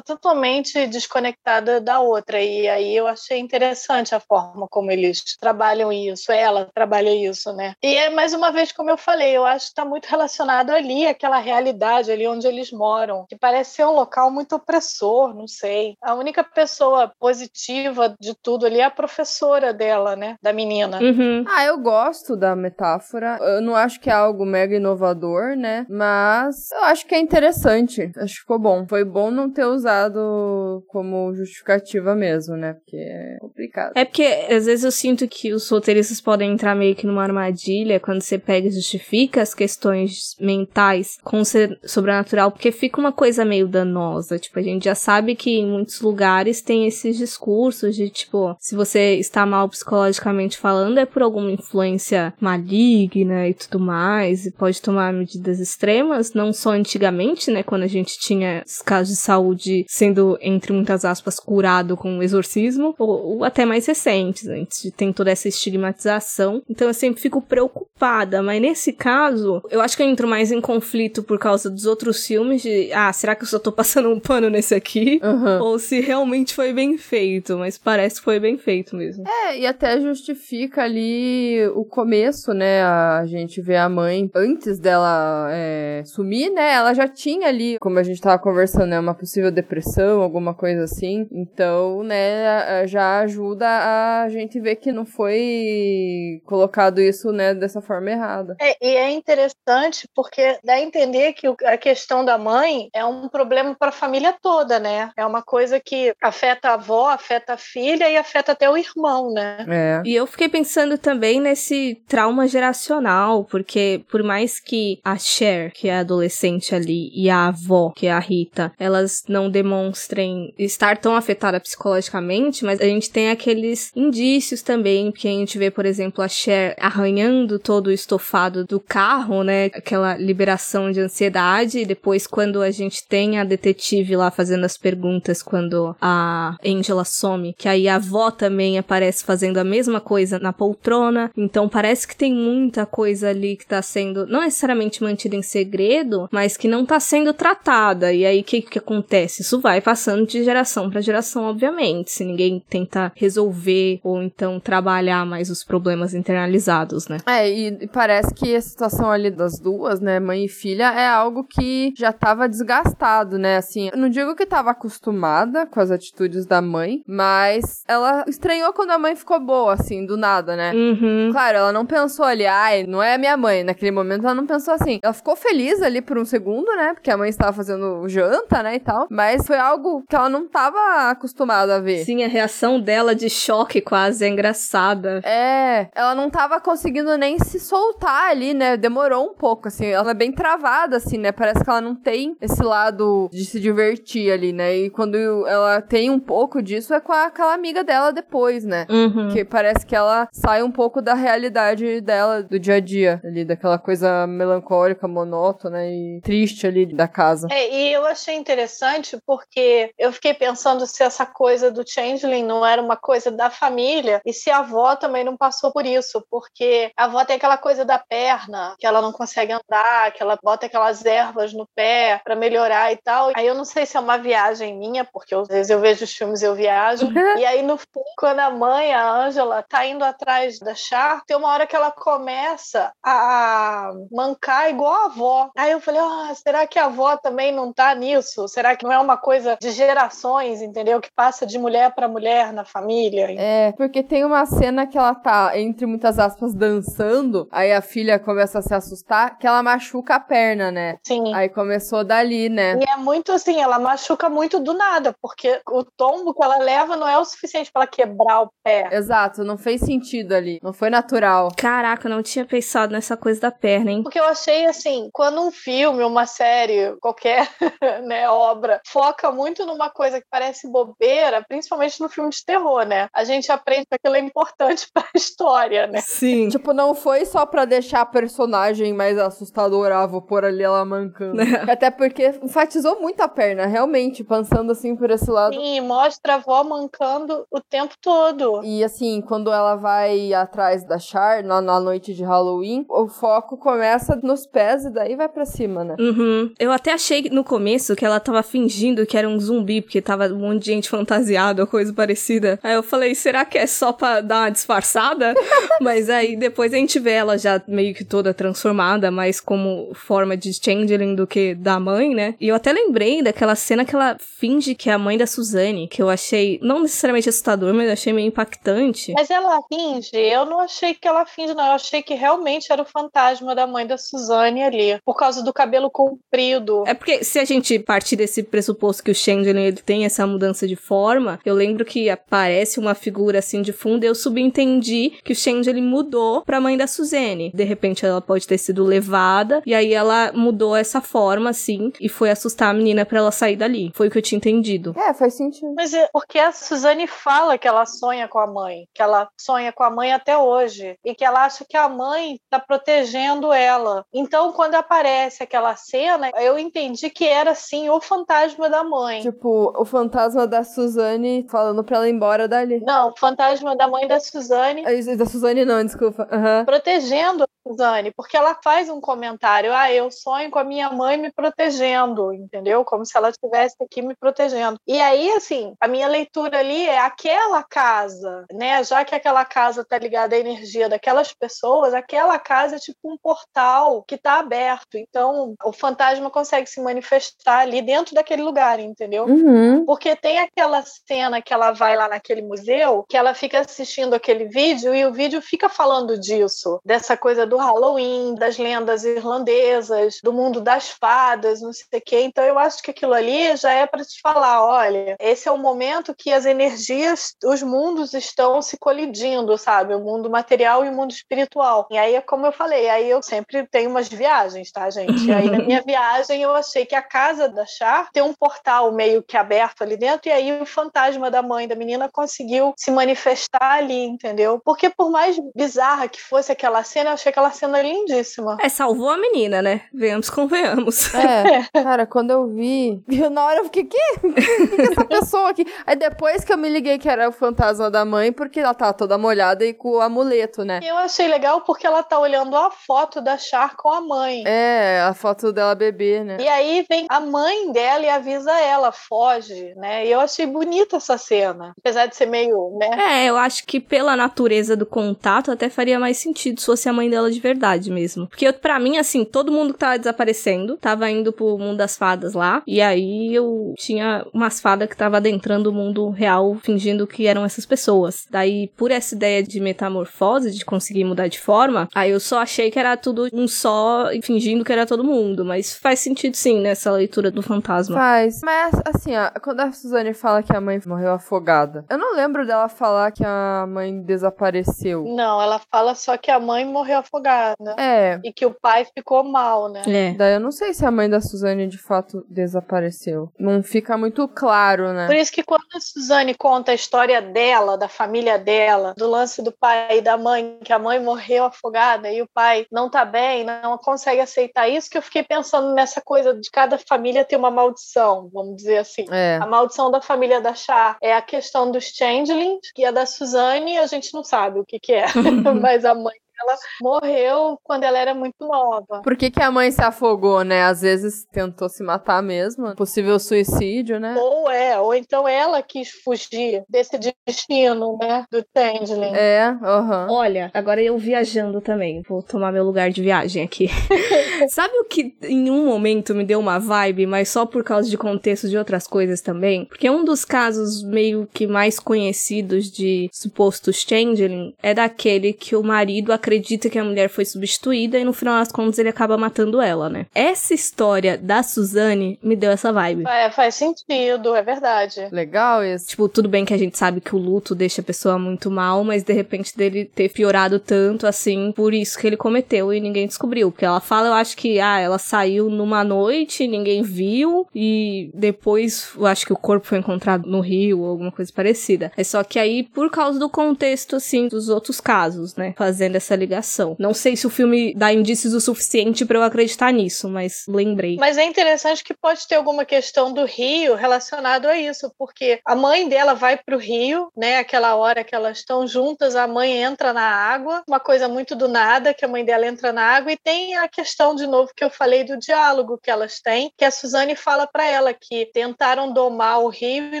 [0.00, 2.40] totalmente desconectada da outra.
[2.40, 7.74] E aí eu achei interessante a forma como eles trabalham isso, ela trabalha isso, né?
[7.82, 11.06] E é mais uma vez, como eu falei, eu acho que está muito relacionado ali,
[11.06, 15.94] aquela realidade ali onde eles moram, que parece ser um local muito opressor, não sei.
[16.02, 20.36] A única pessoa positiva de tudo ali é a professora dela, né?
[20.42, 21.00] Da menina.
[21.00, 21.44] Uhum.
[21.48, 23.38] Ah, eu gosto da metáfora.
[23.40, 25.86] Eu não acho que é algo mega inovador, né?
[25.88, 28.10] Mas eu acho que é interessante.
[28.16, 28.86] Acho que ficou bom.
[28.88, 32.74] Foi bom não ter usado como justificativa mesmo, né?
[32.74, 33.92] Porque é complicado.
[33.94, 38.00] É porque às vezes eu sinto que os roteiristas podem entrar meio que numa armadilha
[38.00, 43.12] quando você pega e justifica as questões mentais com o ser sobrenatural, porque fica uma
[43.12, 44.38] coisa meio danosa.
[44.38, 48.74] Tipo, a gente já sabe que em muitos lugares tem esses discursos de tipo, se
[48.74, 54.80] você está mal psicologicamente falando, é por alguma influência maligna e tudo mais, e pode
[54.80, 59.59] tomar medidas extremas, não só antigamente, né, quando a gente tinha os casos de saúde
[59.60, 64.82] de sendo, entre muitas aspas, curado com o exorcismo, ou, ou até mais recentes, antes
[64.82, 66.62] de ter toda essa estigmatização.
[66.68, 70.60] Então eu sempre fico preocupada, mas nesse caso, eu acho que eu entro mais em
[70.60, 74.20] conflito por causa dos outros filmes de, ah, será que eu só tô passando um
[74.20, 75.20] pano nesse aqui?
[75.22, 75.62] Uhum.
[75.62, 79.24] Ou se realmente foi bem feito, mas parece que foi bem feito mesmo.
[79.26, 82.82] É, e até justifica ali o começo, né?
[82.82, 86.74] A gente vê a mãe, antes dela é, sumir, né?
[86.74, 89.00] Ela já tinha ali, como a gente tava conversando, né?
[89.00, 91.28] Uma possível depressão, alguma coisa assim.
[91.32, 98.10] Então, né, já ajuda a gente ver que não foi colocado isso, né, dessa forma
[98.10, 98.56] errada.
[98.60, 103.28] É, e é interessante porque dá a entender que a questão da mãe é um
[103.28, 105.10] problema para a família toda, né?
[105.16, 109.32] É uma coisa que afeta a avó, afeta a filha e afeta até o irmão,
[109.32, 109.64] né?
[109.68, 110.02] É.
[110.04, 115.88] E eu fiquei pensando também nesse trauma geracional, porque por mais que a Cher, que
[115.88, 120.98] é a adolescente ali, e a avó, que é a Rita, elas não demonstrem estar
[120.98, 125.86] tão afetada psicologicamente, mas a gente tem aqueles indícios também, que a gente vê, por
[125.86, 129.66] exemplo, a Cher arranhando todo o estofado do carro, né?
[129.66, 134.76] Aquela liberação de ansiedade, e depois quando a gente tem a detetive lá fazendo as
[134.76, 140.38] perguntas quando a Angela some, que aí a avó também aparece fazendo a mesma coisa
[140.38, 141.30] na poltrona.
[141.36, 146.28] Então parece que tem muita coisa ali que tá sendo não necessariamente mantida em segredo,
[146.32, 148.12] mas que não tá sendo tratada.
[148.12, 149.29] E aí o que que acontece?
[149.38, 155.24] Isso vai passando de geração para geração, obviamente, se ninguém tenta resolver ou então trabalhar
[155.24, 157.18] mais os problemas internalizados, né?
[157.26, 161.44] É, e, parece que a situação ali das duas, né, mãe e filha, é algo
[161.44, 163.56] que já tava desgastado, né?
[163.56, 168.90] Assim, não digo que tava acostumada com as atitudes da mãe, mas ela estranhou quando
[168.90, 170.72] a mãe ficou boa, assim, do nada, né?
[170.74, 171.28] Uhum.
[171.32, 173.62] Claro, ela não pensou ali, ai, não é a minha mãe.
[173.64, 174.98] Naquele momento ela não pensou assim.
[175.02, 176.94] Ela ficou feliz ali por um segundo, né?
[176.94, 178.76] Porque a mãe estava fazendo janta, né?
[178.76, 179.06] E tal.
[179.10, 182.04] Mas foi algo que ela não estava acostumada a ver.
[182.04, 185.20] Sim, a reação dela de choque quase é engraçada.
[185.24, 188.76] É, ela não tava conseguindo nem se soltar ali, né?
[188.76, 189.86] Demorou um pouco, assim.
[189.86, 191.32] Ela é bem travada, assim, né?
[191.32, 194.76] Parece que ela não tem esse lado de se divertir ali, né?
[194.76, 198.86] E quando ela tem um pouco disso é com aquela amiga dela depois, né?
[198.88, 199.30] Uhum.
[199.32, 203.44] Que parece que ela sai um pouco da realidade dela, do dia a dia, ali,
[203.44, 207.48] daquela coisa melancólica, monótona e triste ali da casa.
[207.50, 212.64] É, e eu achei interessante porque eu fiquei pensando se essa coisa do changeling não
[212.64, 216.92] era uma coisa da família e se a avó também não passou por isso, porque
[216.96, 220.66] a avó tem aquela coisa da perna, que ela não consegue andar, que ela bota
[220.66, 223.32] aquelas ervas no pé para melhorar e tal.
[223.34, 226.12] Aí eu não sei se é uma viagem minha, porque às vezes eu vejo os
[226.12, 227.08] filmes e eu viajo.
[227.38, 227.86] e aí no fim,
[228.16, 231.90] quando a mãe, a Ângela, tá indo atrás da Char, tem uma hora que ela
[231.90, 235.50] começa a mancar igual a avó.
[235.56, 238.48] Aí eu falei, ah, será que a avó também não tá nisso?
[238.48, 241.00] Será que não é uma coisa de gerações, entendeu?
[241.00, 243.28] Que passa de mulher para mulher na família?
[243.38, 248.18] É, porque tem uma cena que ela tá, entre muitas aspas, dançando, aí a filha
[248.18, 250.98] começa a se assustar, que ela machuca a perna, né?
[251.04, 251.32] Sim.
[251.32, 252.80] Aí começou dali, né?
[252.80, 256.96] E é muito assim, ela machuca muito do nada, porque o tombo que ela leva
[256.96, 258.88] não é o suficiente para ela quebrar o pé.
[258.90, 261.52] Exato, não fez sentido ali, não foi natural.
[261.56, 264.02] Caraca, eu não tinha pensado nessa coisa da perna, hein?
[264.02, 267.48] Porque eu achei assim, quando um filme, uma série, qualquer
[268.02, 273.08] né, obra, foca muito numa coisa que parece bobeira, principalmente no filme de terror, né?
[273.12, 276.00] A gente aprende que aquilo é importante pra história, né?
[276.00, 276.48] Sim.
[276.48, 280.84] Tipo, não foi só pra deixar a personagem mais assustadora, ah, vou pôr ali ela
[280.84, 281.40] mancando.
[281.70, 285.54] Até porque enfatizou muito a perna, realmente, pensando assim por esse lado.
[285.54, 288.64] Sim, mostra a avó mancando o tempo todo.
[288.64, 293.56] E assim, quando ela vai atrás da Char, na, na noite de Halloween, o foco
[293.56, 295.96] começa nos pés e daí vai pra cima, né?
[295.98, 296.52] Uhum.
[296.58, 298.69] Eu até achei no começo que ela tava fingindo
[299.06, 302.58] que era um zumbi, porque tava um monte de gente fantasiada ou coisa parecida.
[302.62, 305.34] Aí eu falei, será que é só pra dar uma disfarçada?
[305.80, 310.36] Mas aí depois a gente vê ela já meio que toda transformada, mais como forma
[310.36, 312.34] de changeling do que da mãe, né?
[312.40, 315.88] E eu até lembrei daquela cena que ela finge que é a mãe da Suzane,
[315.88, 319.12] que eu achei não necessariamente assustador, mas eu achei meio impactante.
[319.12, 321.66] Mas ela finge, eu não achei que ela finge, não.
[321.66, 325.52] Eu achei que realmente era o fantasma da mãe da Suzane ali, por causa do
[325.52, 326.84] cabelo comprido.
[326.86, 330.68] É porque se a gente partir desse pressuposto que o Changeling ele tem essa mudança
[330.68, 335.32] de forma, eu lembro que aparece uma figura assim de fundo e eu subentendi que
[335.32, 337.50] o Changeling mudou pra mãe da Suzane.
[337.54, 342.08] De repente ela pode ter sido levada e aí ela mudou essa forma assim e
[342.08, 343.90] foi assustar a menina pra ela sair dali.
[343.94, 344.94] Foi o que eu tinha entendido.
[344.98, 345.72] É, faz sentido.
[345.74, 349.72] Mas é porque a Suzane fala que ela sonha com a mãe, que ela sonha
[349.72, 354.04] com a mãe até hoje e que ela acha que a mãe tá protegendo ela.
[354.12, 359.20] Então, quando aparece aquela cena, eu entendi que era sim o fantasma fantasma da mãe.
[359.20, 362.80] Tipo, o fantasma da Suzane falando pra ela ir embora dali.
[362.80, 364.82] Não, o fantasma da mãe da Suzane
[365.16, 366.28] Da Suzane não, desculpa.
[366.30, 366.64] Aham.
[366.64, 371.16] protegendo a Suzane, porque ela faz um comentário, ah, eu sonho com a minha mãe
[371.16, 372.84] me protegendo, entendeu?
[372.84, 374.78] Como se ela estivesse aqui me protegendo.
[374.86, 378.82] E aí, assim, a minha leitura ali é aquela casa, né?
[378.82, 383.16] Já que aquela casa tá ligada à energia daquelas pessoas, aquela casa é tipo um
[383.18, 384.96] portal que tá aberto.
[384.96, 389.24] Então, o fantasma consegue se manifestar ali dentro daquele lugar, entendeu?
[389.24, 389.84] Uhum.
[389.84, 394.46] Porque tem aquela cena que ela vai lá naquele museu, que ela fica assistindo aquele
[394.46, 400.32] vídeo e o vídeo fica falando disso, dessa coisa do Halloween, das lendas irlandesas, do
[400.32, 402.20] mundo das fadas, não sei o quê.
[402.20, 405.58] Então eu acho que aquilo ali já é para te falar, olha, esse é o
[405.58, 409.94] momento que as energias, os mundos estão se colidindo, sabe?
[409.94, 411.86] O mundo material e o mundo espiritual.
[411.90, 415.26] E aí é como eu falei, aí eu sempre tenho umas viagens, tá, gente?
[415.26, 418.92] E aí na minha viagem eu achei que a casa da Char tem um portal
[418.92, 422.90] meio que aberto ali dentro e aí o fantasma da mãe da menina conseguiu se
[422.90, 424.60] manifestar ali, entendeu?
[424.64, 428.56] Porque por mais bizarra que fosse aquela cena, eu achei aquela cena lindíssima.
[428.60, 429.82] É, salvou a menina, né?
[429.92, 431.14] Venhamos, convenhamos.
[431.14, 435.66] É, cara, quando eu vi, eu, na hora eu fiquei, que é essa pessoa aqui?
[435.86, 438.92] Aí depois que eu me liguei que era o fantasma da mãe, porque ela tava
[438.92, 440.80] toda molhada e com o amuleto, né?
[440.82, 444.44] E eu achei legal porque ela tá olhando a foto da Char com a mãe.
[444.46, 446.36] É, a foto dela bebê, né?
[446.40, 450.06] E aí vem a mãe dela e avisa ela, foge, né?
[450.06, 451.72] E eu achei bonita essa cena.
[451.78, 453.24] Apesar de ser meio, né?
[453.24, 456.92] É, eu acho que pela natureza do contato até faria mais sentido se fosse a
[456.92, 458.26] mãe dela de verdade mesmo.
[458.28, 462.34] Porque pra mim, assim, todo mundo que tava desaparecendo tava indo pro mundo das fadas
[462.34, 462.62] lá.
[462.66, 467.44] E aí eu tinha umas fadas que tava adentrando o mundo real, fingindo que eram
[467.44, 468.26] essas pessoas.
[468.30, 472.70] Daí, por essa ideia de metamorfose, de conseguir mudar de forma, aí eu só achei
[472.70, 475.44] que era tudo um só, fingindo que era todo mundo.
[475.44, 477.96] Mas faz sentido sim nessa leitura do fantasma.
[478.00, 478.40] Faz.
[478.42, 482.46] Mas, assim, ó, quando a Suzane fala que a mãe morreu afogada, eu não lembro
[482.46, 485.04] dela falar que a mãe desapareceu.
[485.04, 487.76] Não, ela fala só que a mãe morreu afogada.
[487.78, 488.18] É.
[488.24, 489.82] E que o pai ficou mal, né?
[489.86, 490.14] É.
[490.14, 493.30] Daí eu não sei se a mãe da Suzane de fato desapareceu.
[493.38, 495.06] Não fica muito claro, né?
[495.06, 499.42] Por isso que quando a Suzane conta a história dela, da família dela, do lance
[499.42, 503.04] do pai e da mãe, que a mãe morreu afogada e o pai não tá
[503.04, 507.36] bem, não consegue aceitar isso, que eu fiquei pensando nessa coisa de cada família ter
[507.36, 507.89] uma maldição,
[508.32, 509.04] vamos dizer assim.
[509.10, 509.38] É.
[509.40, 513.78] A maldição da família da Chá é a questão dos changelings, que a da Suzane
[513.78, 515.06] a gente não sabe o que que é,
[515.60, 519.02] mas a mãe dela morreu quando ela era muito nova.
[519.02, 520.62] Por que, que a mãe se afogou, né?
[520.64, 522.74] Às vezes tentou se matar mesmo.
[522.74, 524.14] Possível suicídio, né?
[524.18, 529.14] Ou é, ou então ela quis fugir desse destino, né, do changeling.
[529.14, 530.06] É, aham.
[530.10, 532.02] Olha, agora eu viajando também.
[532.08, 533.68] Vou tomar meu lugar de viagem aqui.
[534.48, 537.98] Sabe o que em um momento me deu uma vibe, mas só por causa de
[537.98, 539.66] contexto de outras coisas também?
[539.66, 545.62] Porque um dos casos meio que mais conhecidos de supostos changeling é daquele que o
[545.62, 546.29] marido acredita
[546.70, 550.06] que a mulher foi substituída e no final das contas ele acaba matando ela, né?
[550.14, 553.04] Essa história da Suzane me deu essa vibe.
[553.06, 555.08] É, faz sentido, é verdade.
[555.10, 555.88] Legal isso.
[555.88, 558.84] Tipo, tudo bem que a gente sabe que o luto deixa a pessoa muito mal,
[558.84, 563.06] mas de repente dele ter piorado tanto assim, por isso que ele cometeu e ninguém
[563.06, 563.50] descobriu.
[563.50, 568.90] Porque ela fala, eu acho que, ah, ela saiu numa noite, ninguém viu, e depois
[568.96, 571.92] eu acho que o corpo foi encontrado no rio ou alguma coisa parecida.
[571.96, 576.14] É só que aí, por causa do contexto, assim, dos outros casos, né, fazendo essa
[576.20, 576.76] ligação.
[576.78, 580.96] Não sei se o filme dá indícios o suficiente pra eu acreditar nisso, mas lembrei.
[580.96, 585.56] Mas é interessante que pode ter alguma questão do rio relacionado a isso, porque a
[585.56, 587.38] mãe dela vai pro rio, né?
[587.38, 591.48] Aquela hora que elas estão juntas, a mãe entra na água, uma coisa muito do
[591.48, 594.62] nada, que a mãe dela entra na água, e tem a questão de novo que
[594.62, 598.92] eu falei do diálogo que elas têm, que a Suzane fala para ela que tentaram
[598.92, 600.00] domar o rio e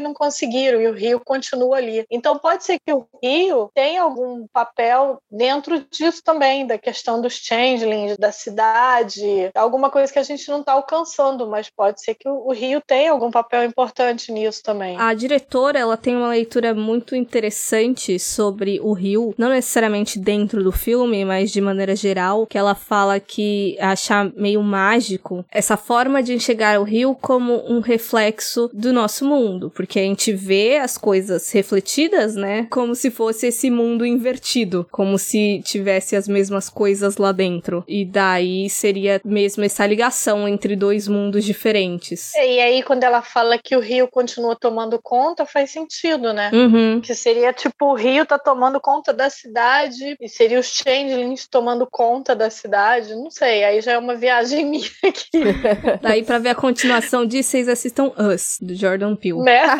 [0.00, 2.04] não conseguiram, e o rio continua ali.
[2.10, 7.34] Então pode ser que o rio tenha algum papel dentro disso também, da questão dos
[7.34, 12.28] changelings, da cidade, alguma coisa que a gente não está alcançando, mas pode ser que
[12.28, 14.96] o, rio tenha algum papel importante nisso também.
[14.98, 20.72] A diretora, ela tem uma leitura muito interessante sobre o rio, não necessariamente dentro do
[20.72, 26.34] filme, mas de maneira geral, que ela fala que achar meio mágico essa forma de
[26.34, 31.50] enxergar o rio como um reflexo do nosso mundo, porque a gente vê as coisas
[31.52, 37.16] refletidas, né, como se fosse esse mundo invertido, como se tivesse tivesse as mesmas coisas
[37.16, 37.84] lá dentro.
[37.86, 42.32] E daí seria mesmo essa ligação entre dois mundos diferentes.
[42.34, 46.50] É, e aí, quando ela fala que o rio continua tomando conta, faz sentido, né?
[46.52, 47.00] Uhum.
[47.00, 51.86] Que seria tipo, o rio tá tomando conta da cidade e seria os changelings tomando
[51.90, 53.14] conta da cidade.
[53.14, 55.40] Não sei, aí já é uma viagem minha aqui.
[56.00, 59.42] Daí, pra ver a continuação disso, vocês assistam Us, do Jordan Peele.
[59.42, 59.62] né?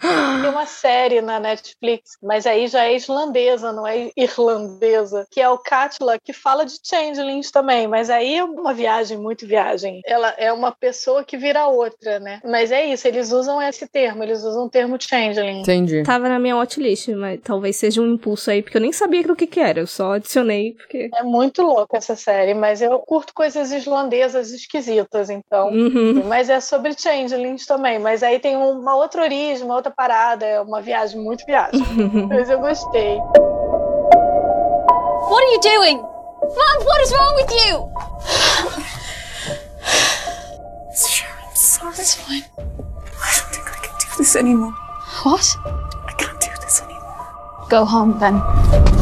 [0.00, 5.48] Tem uma série na Netflix, mas aí já é islandesa, não é irlandesa, que é
[5.48, 10.00] o Katla, que fala de changelings também, mas aí é uma viagem, muito viagem.
[10.04, 12.40] Ela é uma pessoa que vira outra, né?
[12.44, 15.60] Mas é isso, eles usam esse termo, eles usam o termo changeling.
[15.60, 16.02] Entendi.
[16.02, 19.36] Tava na minha watchlist, mas talvez seja um impulso aí, porque eu nem sabia do
[19.36, 19.80] que que era.
[19.80, 21.10] Eu só adicionei porque.
[21.14, 25.68] É muito louca essa série, mas eu curto coisas islandesas esquisitas, então.
[25.70, 26.24] Uhum.
[26.24, 27.98] Mas é sobre changelings também.
[27.98, 30.44] Mas aí tem uma outra origem, uma outra parada.
[30.44, 31.80] É uma viagem, muito viagem.
[32.28, 33.20] mas eu gostei.
[35.28, 35.98] What are you doing?
[36.00, 37.70] Mom, what is wrong with you?
[41.06, 41.94] Sure, I'm sorry.
[41.98, 42.44] It's fine.
[42.56, 42.60] I
[43.36, 44.72] don't think I can do this anymore.
[45.24, 45.56] What?
[46.06, 47.26] I can't do this anymore.
[47.68, 48.97] Go home then.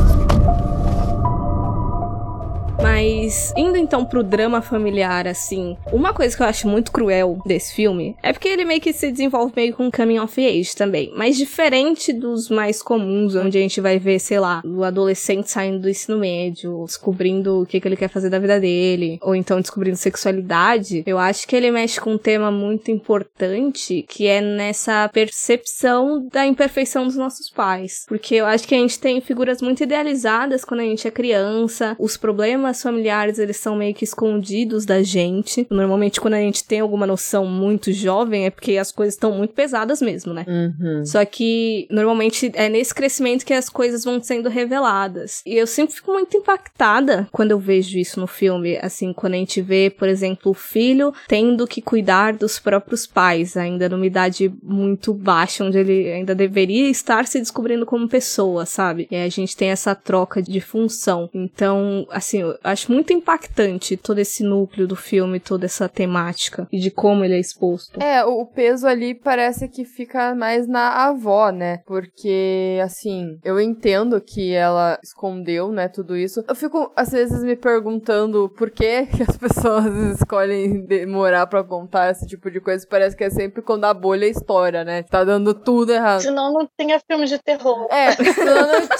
[2.83, 7.74] Mas indo então pro drama familiar, assim, uma coisa que eu acho muito cruel desse
[7.74, 11.12] filme é porque ele meio que se desenvolve meio com um coming of age também.
[11.16, 15.81] Mas diferente dos mais comuns, onde a gente vai ver, sei lá, o adolescente saindo
[15.81, 19.61] do ensino médio, descobrindo o que, que ele quer fazer da vida dele, ou então
[19.61, 25.09] descobrindo sexualidade, eu acho que ele mexe com um tema muito importante que é nessa
[25.09, 28.05] percepção da imperfeição dos nossos pais.
[28.07, 31.97] Porque eu acho que a gente tem figuras muito idealizadas quando a gente é criança,
[31.99, 35.66] os problemas familiares eles são meio que escondidos da gente.
[35.70, 39.54] Normalmente, quando a gente tem alguma noção muito jovem, é porque as coisas estão muito
[39.54, 40.44] pesadas mesmo, né?
[40.46, 41.04] Uhum.
[41.04, 45.42] Só que normalmente é nesse crescimento que as coisas vão sendo reveladas.
[45.46, 48.78] E eu sempre fico muito impactada quando eu vejo isso no filme.
[48.80, 53.56] Assim, quando a gente vê, por exemplo, o filho tendo que cuidar dos próprios pais,
[53.56, 59.06] ainda numa idade muito baixa, onde ele ainda deveria estar se descobrindo como pessoa, sabe?
[59.10, 61.28] E a gente tem essa troca de função.
[61.32, 66.78] Então, assim, eu acho muito impactante todo esse núcleo do filme, toda essa temática e
[66.78, 68.00] de como ele é exposto.
[68.02, 71.78] É, o peso ali parece que fica mais na avó, né?
[71.86, 76.44] Porque, assim, eu entendo que ela escondeu, né, tudo isso.
[76.48, 79.86] Eu fico, às vezes, me perguntando por que, que as pessoas
[80.20, 82.86] escolhem demorar pra contar esse tipo de coisa.
[82.88, 85.02] Parece que é sempre quando a bolha estoura, né?
[85.02, 86.22] Tá dando tudo errado.
[86.22, 87.86] Senão não tinha filme de terror.
[87.90, 88.86] É, senão não.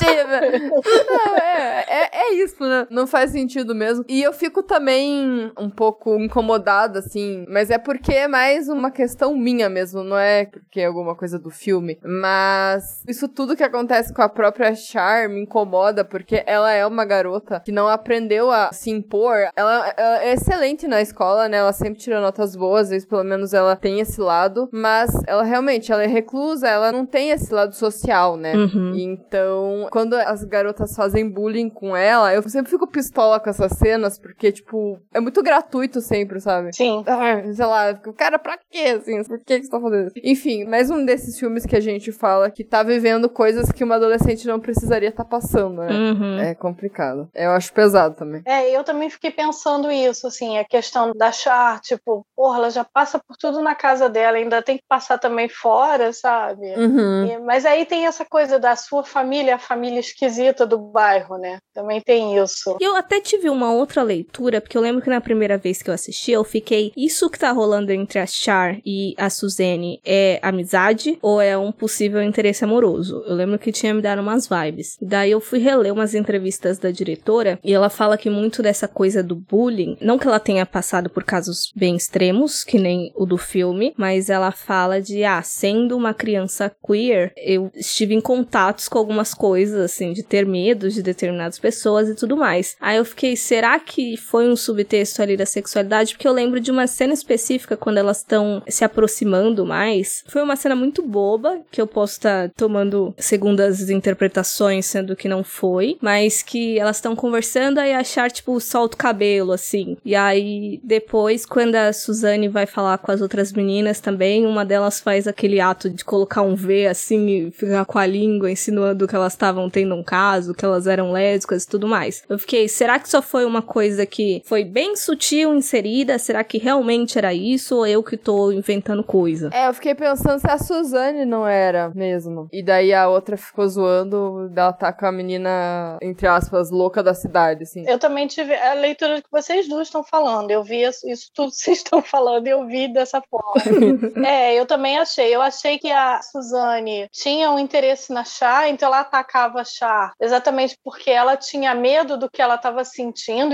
[1.07, 2.87] Não, é, é, é isso, né?
[2.91, 4.05] Não faz sentido mesmo.
[4.09, 9.37] E eu fico também um pouco incomodada, assim, mas é porque é mais uma questão
[9.37, 11.99] minha mesmo, não é porque é alguma coisa do filme.
[12.03, 17.05] Mas isso tudo que acontece com a própria Char me incomoda, porque ela é uma
[17.05, 19.37] garota que não aprendeu a se impor.
[19.57, 21.59] Ela, ela é excelente na escola, né?
[21.59, 25.43] Ela sempre tira notas boas, às vezes pelo menos ela tem esse lado, mas ela
[25.43, 28.55] realmente, ela é reclusa, ela não tem esse lado social, né?
[28.55, 28.95] Uhum.
[28.97, 34.19] Então, quando as garotas fazem bullying com ela, eu sempre fico pistola com essas cenas,
[34.19, 36.75] porque, tipo, é muito gratuito sempre, sabe?
[36.75, 37.05] Sim.
[37.07, 39.23] Ah, sei lá, eu fico, cara, pra quê, assim?
[39.25, 40.15] Por que que você tá fazendo isso?
[40.23, 43.97] Enfim, mais um desses filmes que a gente fala que tá vivendo coisas que uma
[43.97, 45.93] adolescente não precisaria estar passando, né?
[45.93, 46.39] Uhum.
[46.39, 47.29] É complicado.
[47.35, 48.43] Eu acho pesado também.
[48.45, 52.85] É, eu também fiquei pensando isso, assim, a questão da Char, tipo, porra, ela já
[52.85, 56.67] passa por tudo na casa dela, ainda tem que passar também fora, sabe?
[56.77, 57.25] Uhum.
[57.27, 61.59] E- Mas aí tem essa coisa da sua família, a família esquisita do bairro, né?
[61.75, 62.77] Também tem isso.
[62.81, 65.91] E eu até tive uma outra leitura, porque eu lembro que na primeira vez que
[65.91, 66.93] eu assisti, eu fiquei.
[66.97, 71.73] Isso que tá rolando entre a Char e a Suzane é amizade ou é um
[71.73, 73.23] possível interesse amoroso?
[73.27, 74.97] Eu lembro que tinha me dado umas vibes.
[75.03, 79.23] Daí eu fui reler umas entrevistas da diretora e ela fala que muito dessa coisa
[79.23, 83.37] do bullying, não que ela tenha passado por casos bem extremos, que nem o do
[83.37, 88.99] filme, mas ela fala de, ah, sendo uma criança queer, eu estive em contatos com
[88.99, 92.77] algumas coisas, assim, de ter medo de determinadas pessoas e tudo mais.
[92.81, 96.13] Aí eu fiquei, será que foi um subtexto ali da sexualidade?
[96.13, 100.23] Porque eu lembro de uma cena específica quando elas estão se aproximando mais.
[100.29, 105.43] Foi uma cena muito boba, que eu posso estar tomando segundas interpretações, sendo que não
[105.43, 109.97] foi, mas que elas estão conversando aí achar, tipo, solta o cabelo, assim.
[110.05, 115.01] E aí, depois, quando a Suzane vai falar com as outras meninas também, uma delas
[115.01, 119.17] faz aquele ato de colocar um V, assim, e ficar com a língua insinuando que
[119.17, 122.23] elas estavam tendo um caso, que elas eram lésbicas e tudo mais.
[122.29, 126.19] Eu fiquei, será que só foi uma coisa que foi bem sutil inserida?
[126.19, 129.51] Será que realmente era isso ou eu que tô inventando coisa?
[129.53, 132.49] É, eu fiquei pensando se a Suzane não era mesmo.
[132.53, 137.15] E daí a outra ficou zoando dela tá com a menina, entre aspas, louca da
[137.15, 137.85] cidade, assim.
[137.89, 140.51] Eu também tive a leitura que vocês duas estão falando.
[140.51, 143.63] Eu vi isso, tudo que vocês estão falando e eu vi dessa forma.
[144.27, 145.35] é, eu também achei.
[145.35, 150.13] Eu achei que a Suzane tinha um interesse na Chá, então ela atacava a Chá
[150.21, 152.96] exatamente porque ela tinha medo do que ela estava sentindo.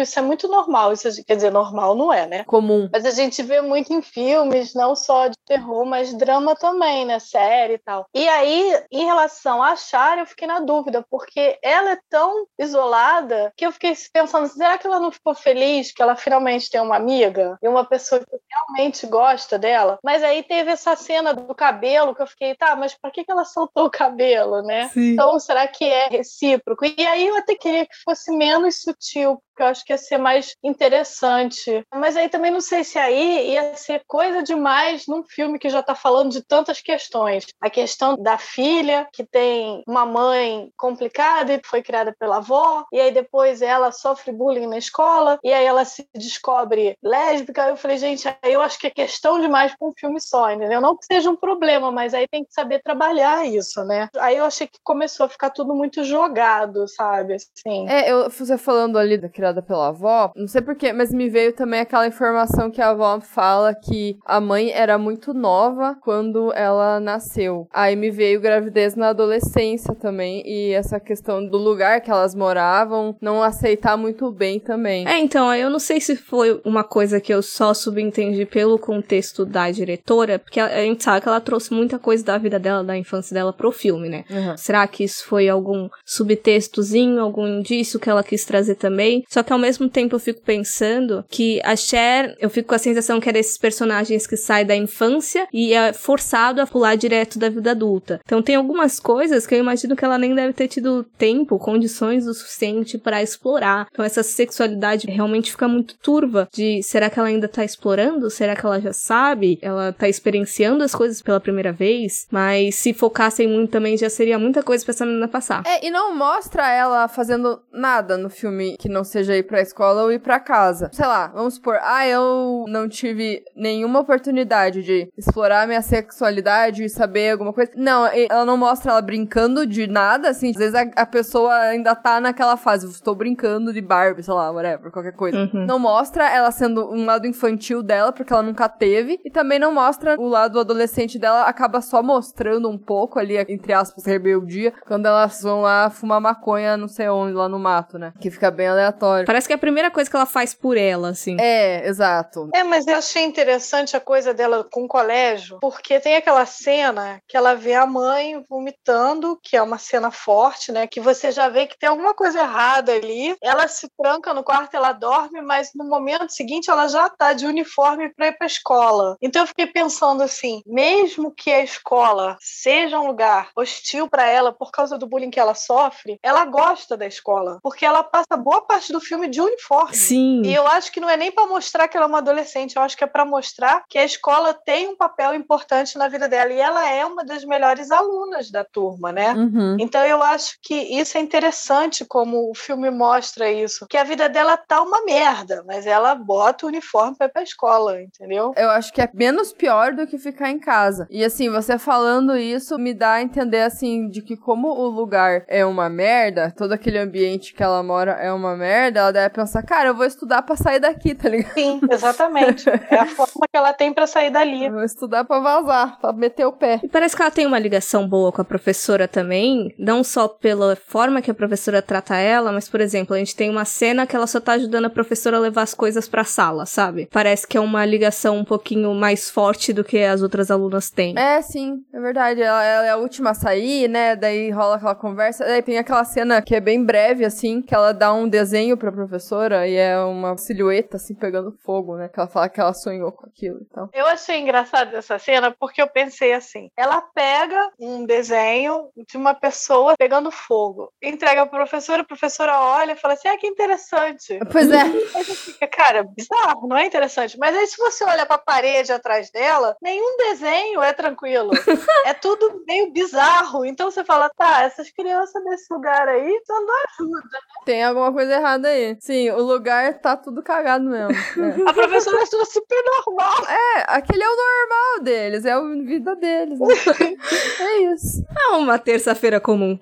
[0.03, 0.93] Isso é muito normal.
[0.93, 2.45] Isso, quer dizer, normal não é, né?
[2.45, 2.89] Comum.
[2.93, 7.19] Mas a gente vê muito em filmes, não só de terror, mas drama também, né?
[7.19, 8.07] Série e tal.
[8.15, 13.53] E aí, em relação a Chá, eu fiquei na dúvida, porque ela é tão isolada
[13.57, 16.97] que eu fiquei pensando, será que ela não ficou feliz que ela finalmente tem uma
[16.97, 19.99] amiga e uma pessoa que realmente gosta dela?
[20.03, 23.45] Mas aí teve essa cena do cabelo que eu fiquei, tá, mas que, que ela
[23.45, 24.89] soltou o cabelo, né?
[24.89, 25.13] Sim.
[25.13, 26.85] Então, será que é recíproco?
[26.85, 29.99] E aí eu até queria que fosse menos sutil, you porque eu acho que ia
[29.99, 31.85] ser mais interessante.
[31.95, 35.81] Mas aí também não sei se aí ia ser coisa demais num filme que já
[35.81, 37.47] está falando de tantas questões.
[37.61, 43.01] A questão da filha, que tem uma mãe complicada e foi criada pela avó, e
[43.01, 47.69] aí depois ela sofre bullying na escola, e aí ela se descobre lésbica.
[47.69, 50.81] Eu falei, gente, aí eu acho que é questão demais para um filme só, entendeu?
[50.81, 54.09] Não que seja um problema, mas aí tem que saber trabalhar isso, né?
[54.19, 57.35] Aí eu achei que começou a ficar tudo muito jogado, sabe?
[57.35, 57.89] Assim.
[57.89, 61.53] É, eu, você falando ali da criada pela avó, não sei porquê, mas me veio
[61.53, 67.01] também aquela informação que a avó fala que a mãe era muito nova quando ela
[67.01, 67.67] nasceu.
[67.73, 73.17] Aí me veio gravidez na adolescência também e essa questão do lugar que elas moravam
[73.21, 75.09] não aceitar muito bem também.
[75.09, 79.45] É, então, eu não sei se foi uma coisa que eu só subentendi pelo contexto
[79.45, 82.97] da diretora, porque a, gente sabe que ela trouxe muita coisa da vida dela, da
[82.97, 84.25] infância dela pro filme, né?
[84.31, 84.57] Uhum.
[84.57, 89.25] Será que isso foi algum subtextozinho, algum indício que ela quis trazer também?
[89.33, 92.79] Só que ao mesmo tempo eu fico pensando que a Cher, eu fico com a
[92.79, 97.39] sensação que é desses personagens que sai da infância e é forçado a pular direto
[97.39, 98.21] da vida adulta.
[98.27, 102.27] Então tem algumas coisas que eu imagino que ela nem deve ter tido tempo, condições
[102.27, 103.87] o suficiente para explorar.
[103.91, 108.29] Então essa sexualidade realmente fica muito turva de será que ela ainda tá explorando?
[108.29, 109.59] Será que ela já sabe?
[109.63, 112.27] Ela tá experienciando as coisas pela primeira vez?
[112.31, 115.63] Mas se focassem muito também já seria muita coisa pra essa menina passar.
[115.67, 120.03] É, e não mostra ela fazendo nada no filme que não seja ir pra escola
[120.03, 120.91] ou ir pra casa.
[120.93, 126.89] Sei lá, vamos supor, ah, eu não tive nenhuma oportunidade de explorar minha sexualidade e
[126.89, 127.73] saber alguma coisa.
[127.77, 130.51] Não, ela não mostra ela brincando de nada, assim.
[130.51, 134.51] Às vezes a, a pessoa ainda tá naquela fase, estou brincando de Barbie, sei lá,
[134.51, 135.39] whatever, qualquer coisa.
[135.53, 135.67] Uhum.
[135.67, 139.21] Não mostra ela sendo um lado infantil dela, porque ela nunca teve.
[139.25, 143.73] E também não mostra o lado adolescente dela, acaba só mostrando um pouco ali, entre
[143.73, 148.13] aspas, rebeldia, quando elas vão lá fumar maconha, não sei onde, lá no mato, né?
[148.21, 149.12] Que fica bem aleatório.
[149.27, 151.37] Parece que é a primeira coisa que ela faz por ela, assim.
[151.41, 152.49] É, exato.
[152.55, 157.21] É, mas eu achei interessante a coisa dela com o colégio, porque tem aquela cena
[157.29, 160.87] que ela vê a mãe vomitando, que é uma cena forte, né?
[160.87, 163.37] Que você já vê que tem alguma coisa errada ali.
[163.43, 167.47] Ela se tranca no quarto, ela dorme, mas no momento seguinte ela já tá de
[167.47, 169.17] uniforme para ir pra escola.
[169.21, 174.53] Então eu fiquei pensando assim, mesmo que a escola seja um lugar hostil para ela
[174.53, 178.63] por causa do bullying que ela sofre, ela gosta da escola, porque ela passa boa
[178.63, 179.95] parte do filme de uniforme.
[179.95, 180.43] Sim.
[180.45, 182.83] E eu acho que não é nem para mostrar que ela é uma adolescente, eu
[182.83, 186.53] acho que é para mostrar que a escola tem um papel importante na vida dela
[186.53, 189.33] e ela é uma das melhores alunas da turma, né?
[189.33, 189.77] Uhum.
[189.79, 194.29] Então eu acho que isso é interessante como o filme mostra isso, que a vida
[194.29, 198.53] dela tá uma merda, mas ela bota o uniforme para ir pra escola, entendeu?
[198.57, 201.07] Eu acho que é menos pior do que ficar em casa.
[201.11, 205.45] E assim, você falando isso me dá a entender assim de que como o lugar
[205.49, 209.63] é uma merda, todo aquele ambiente que ela mora é uma merda, ela deve pensar,
[209.63, 211.55] cara, eu vou estudar pra sair daqui, tá ligado?
[211.55, 212.69] Sim, exatamente.
[212.69, 214.67] é a forma que ela tem para sair dali.
[214.67, 216.81] Eu vou estudar pra vazar, pra meter o pé.
[216.83, 220.77] E parece que ela tem uma ligação boa com a professora também, não só pela
[220.77, 224.17] forma que a professora trata ela, mas, por exemplo, a gente tem uma cena que
[224.17, 227.09] ela só tá ajudando a professora a levar as coisas pra sala, sabe?
[227.13, 231.19] Parece que é uma ligação um pouquinho mais forte do que as outras alunas têm.
[231.19, 232.41] É, sim, é verdade.
[232.43, 234.17] Ela, ela é a última a sair, né?
[234.17, 235.45] Daí rola aquela conversa.
[235.45, 238.91] Daí tem aquela cena que é bem breve, assim, que ela dá um desenho pra
[238.91, 242.09] professora e é uma silhueta assim pegando fogo, né?
[242.09, 243.89] Que ela fala que ela sonhou com aquilo e tal.
[243.93, 249.35] Eu achei engraçado essa cena porque eu pensei assim: ela pega um desenho de uma
[249.35, 254.41] pessoa pegando fogo, entrega pra professora, a professora olha e fala assim: ah, que interessante.
[254.51, 254.81] Pois é.
[254.83, 257.39] Aí você fica, cara, bizarro, não é interessante.
[257.39, 261.53] Mas aí se você olha pra parede atrás dela, nenhum desenho é tranquilo.
[262.07, 263.65] é tudo meio bizarro.
[263.65, 267.39] Então você fala, tá, essas crianças desse lugar aí só não ajuda.
[267.65, 268.97] Tem alguma coisa errada aí.
[269.01, 271.13] Sim, o lugar tá tudo cagado mesmo.
[271.13, 271.63] É.
[271.69, 273.47] A professora achou super normal.
[273.49, 276.59] É, aquele é o normal deles, é a vida deles.
[276.59, 276.67] né?
[277.61, 278.25] é isso.
[278.37, 279.79] É uma terça-feira comum.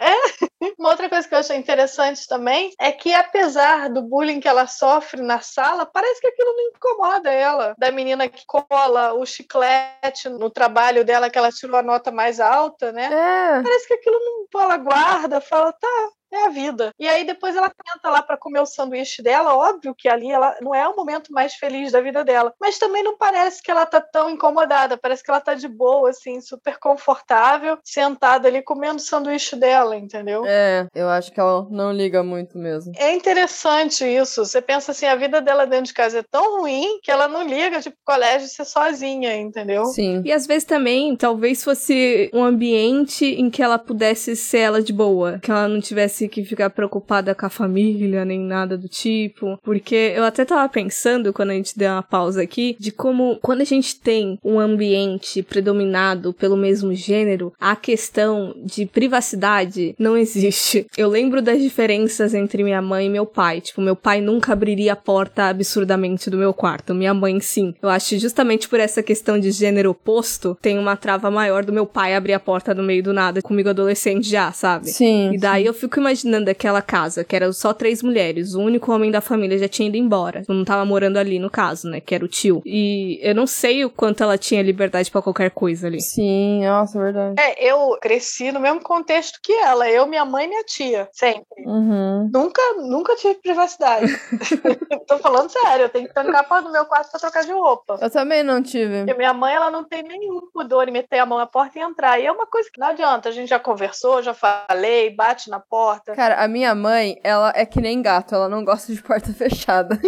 [0.79, 4.67] Uma outra coisa que eu achei interessante também é que, apesar do bullying que ela
[4.67, 7.75] sofre na sala, parece que aquilo não incomoda ela.
[7.79, 12.41] Da menina que cola o chiclete no trabalho dela, que ela tirou a nota mais
[12.41, 13.07] alta, né?
[13.07, 13.63] É.
[13.63, 14.61] Parece que aquilo não.
[14.61, 16.09] Ela guarda, fala, tá.
[16.33, 16.91] É a vida.
[16.99, 19.55] E aí depois ela tenta lá para comer o sanduíche dela.
[19.55, 22.55] Óbvio que ali ela não é o momento mais feliz da vida dela.
[22.61, 24.97] Mas também não parece que ela tá tão incomodada.
[24.97, 29.97] Parece que ela tá de boa, assim, super confortável, sentada ali comendo o sanduíche dela,
[29.97, 30.45] entendeu?
[30.47, 32.93] É, eu acho que ela não liga muito mesmo.
[32.97, 34.45] É interessante isso.
[34.45, 37.43] Você pensa assim, a vida dela dentro de casa é tão ruim que ela não
[37.43, 39.87] liga de pro colégio ser sozinha, entendeu?
[39.87, 40.23] Sim.
[40.25, 44.93] E às vezes também, talvez fosse um ambiente em que ela pudesse ser ela de
[44.93, 49.59] boa, que ela não tivesse que ficar preocupada com a família, nem nada do tipo.
[49.63, 53.61] Porque eu até tava pensando, quando a gente deu uma pausa aqui, de como quando
[53.61, 60.87] a gente tem um ambiente predominado pelo mesmo gênero, a questão de privacidade não existe.
[60.97, 63.61] Eu lembro das diferenças entre minha mãe e meu pai.
[63.61, 66.95] Tipo, meu pai nunca abriria a porta absurdamente do meu quarto.
[66.95, 67.75] Minha mãe, sim.
[67.83, 71.73] Eu acho que justamente por essa questão de gênero oposto, tem uma trava maior do
[71.73, 74.91] meu pai abrir a porta no meio do nada, comigo adolescente já, sabe?
[74.91, 75.33] Sim.
[75.35, 76.10] E daí eu fico imaginando
[76.51, 79.97] aquela casa, que era só três mulheres, o único homem da família já tinha ido
[79.97, 80.43] embora.
[80.49, 82.01] Não tava morando ali no caso, né?
[82.01, 82.63] Que era o tio.
[82.65, 86.01] E eu não sei o quanto ela tinha liberdade pra qualquer coisa ali.
[86.01, 87.35] Sim, nossa, é verdade.
[87.39, 89.89] É, eu cresci no mesmo contexto que ela.
[89.89, 91.09] Eu, minha mãe e minha tia.
[91.13, 91.65] Sempre.
[91.67, 92.31] Uhum.
[92.33, 94.07] Nunca, nunca tive privacidade.
[95.07, 97.53] Tô falando sério, eu tenho que trancar a porta do meu quarto pra trocar de
[97.53, 97.99] roupa.
[98.01, 98.99] Eu também não tive.
[98.99, 101.83] Porque minha mãe, ela não tem nenhum pudor em meter a mão na porta e
[101.83, 102.19] entrar.
[102.19, 103.29] E é uma coisa que não adianta.
[103.29, 106.00] A gente já conversou, já falei, bate na porta.
[106.15, 109.99] Cara, a minha mãe, ela é que nem gato, ela não gosta de porta fechada.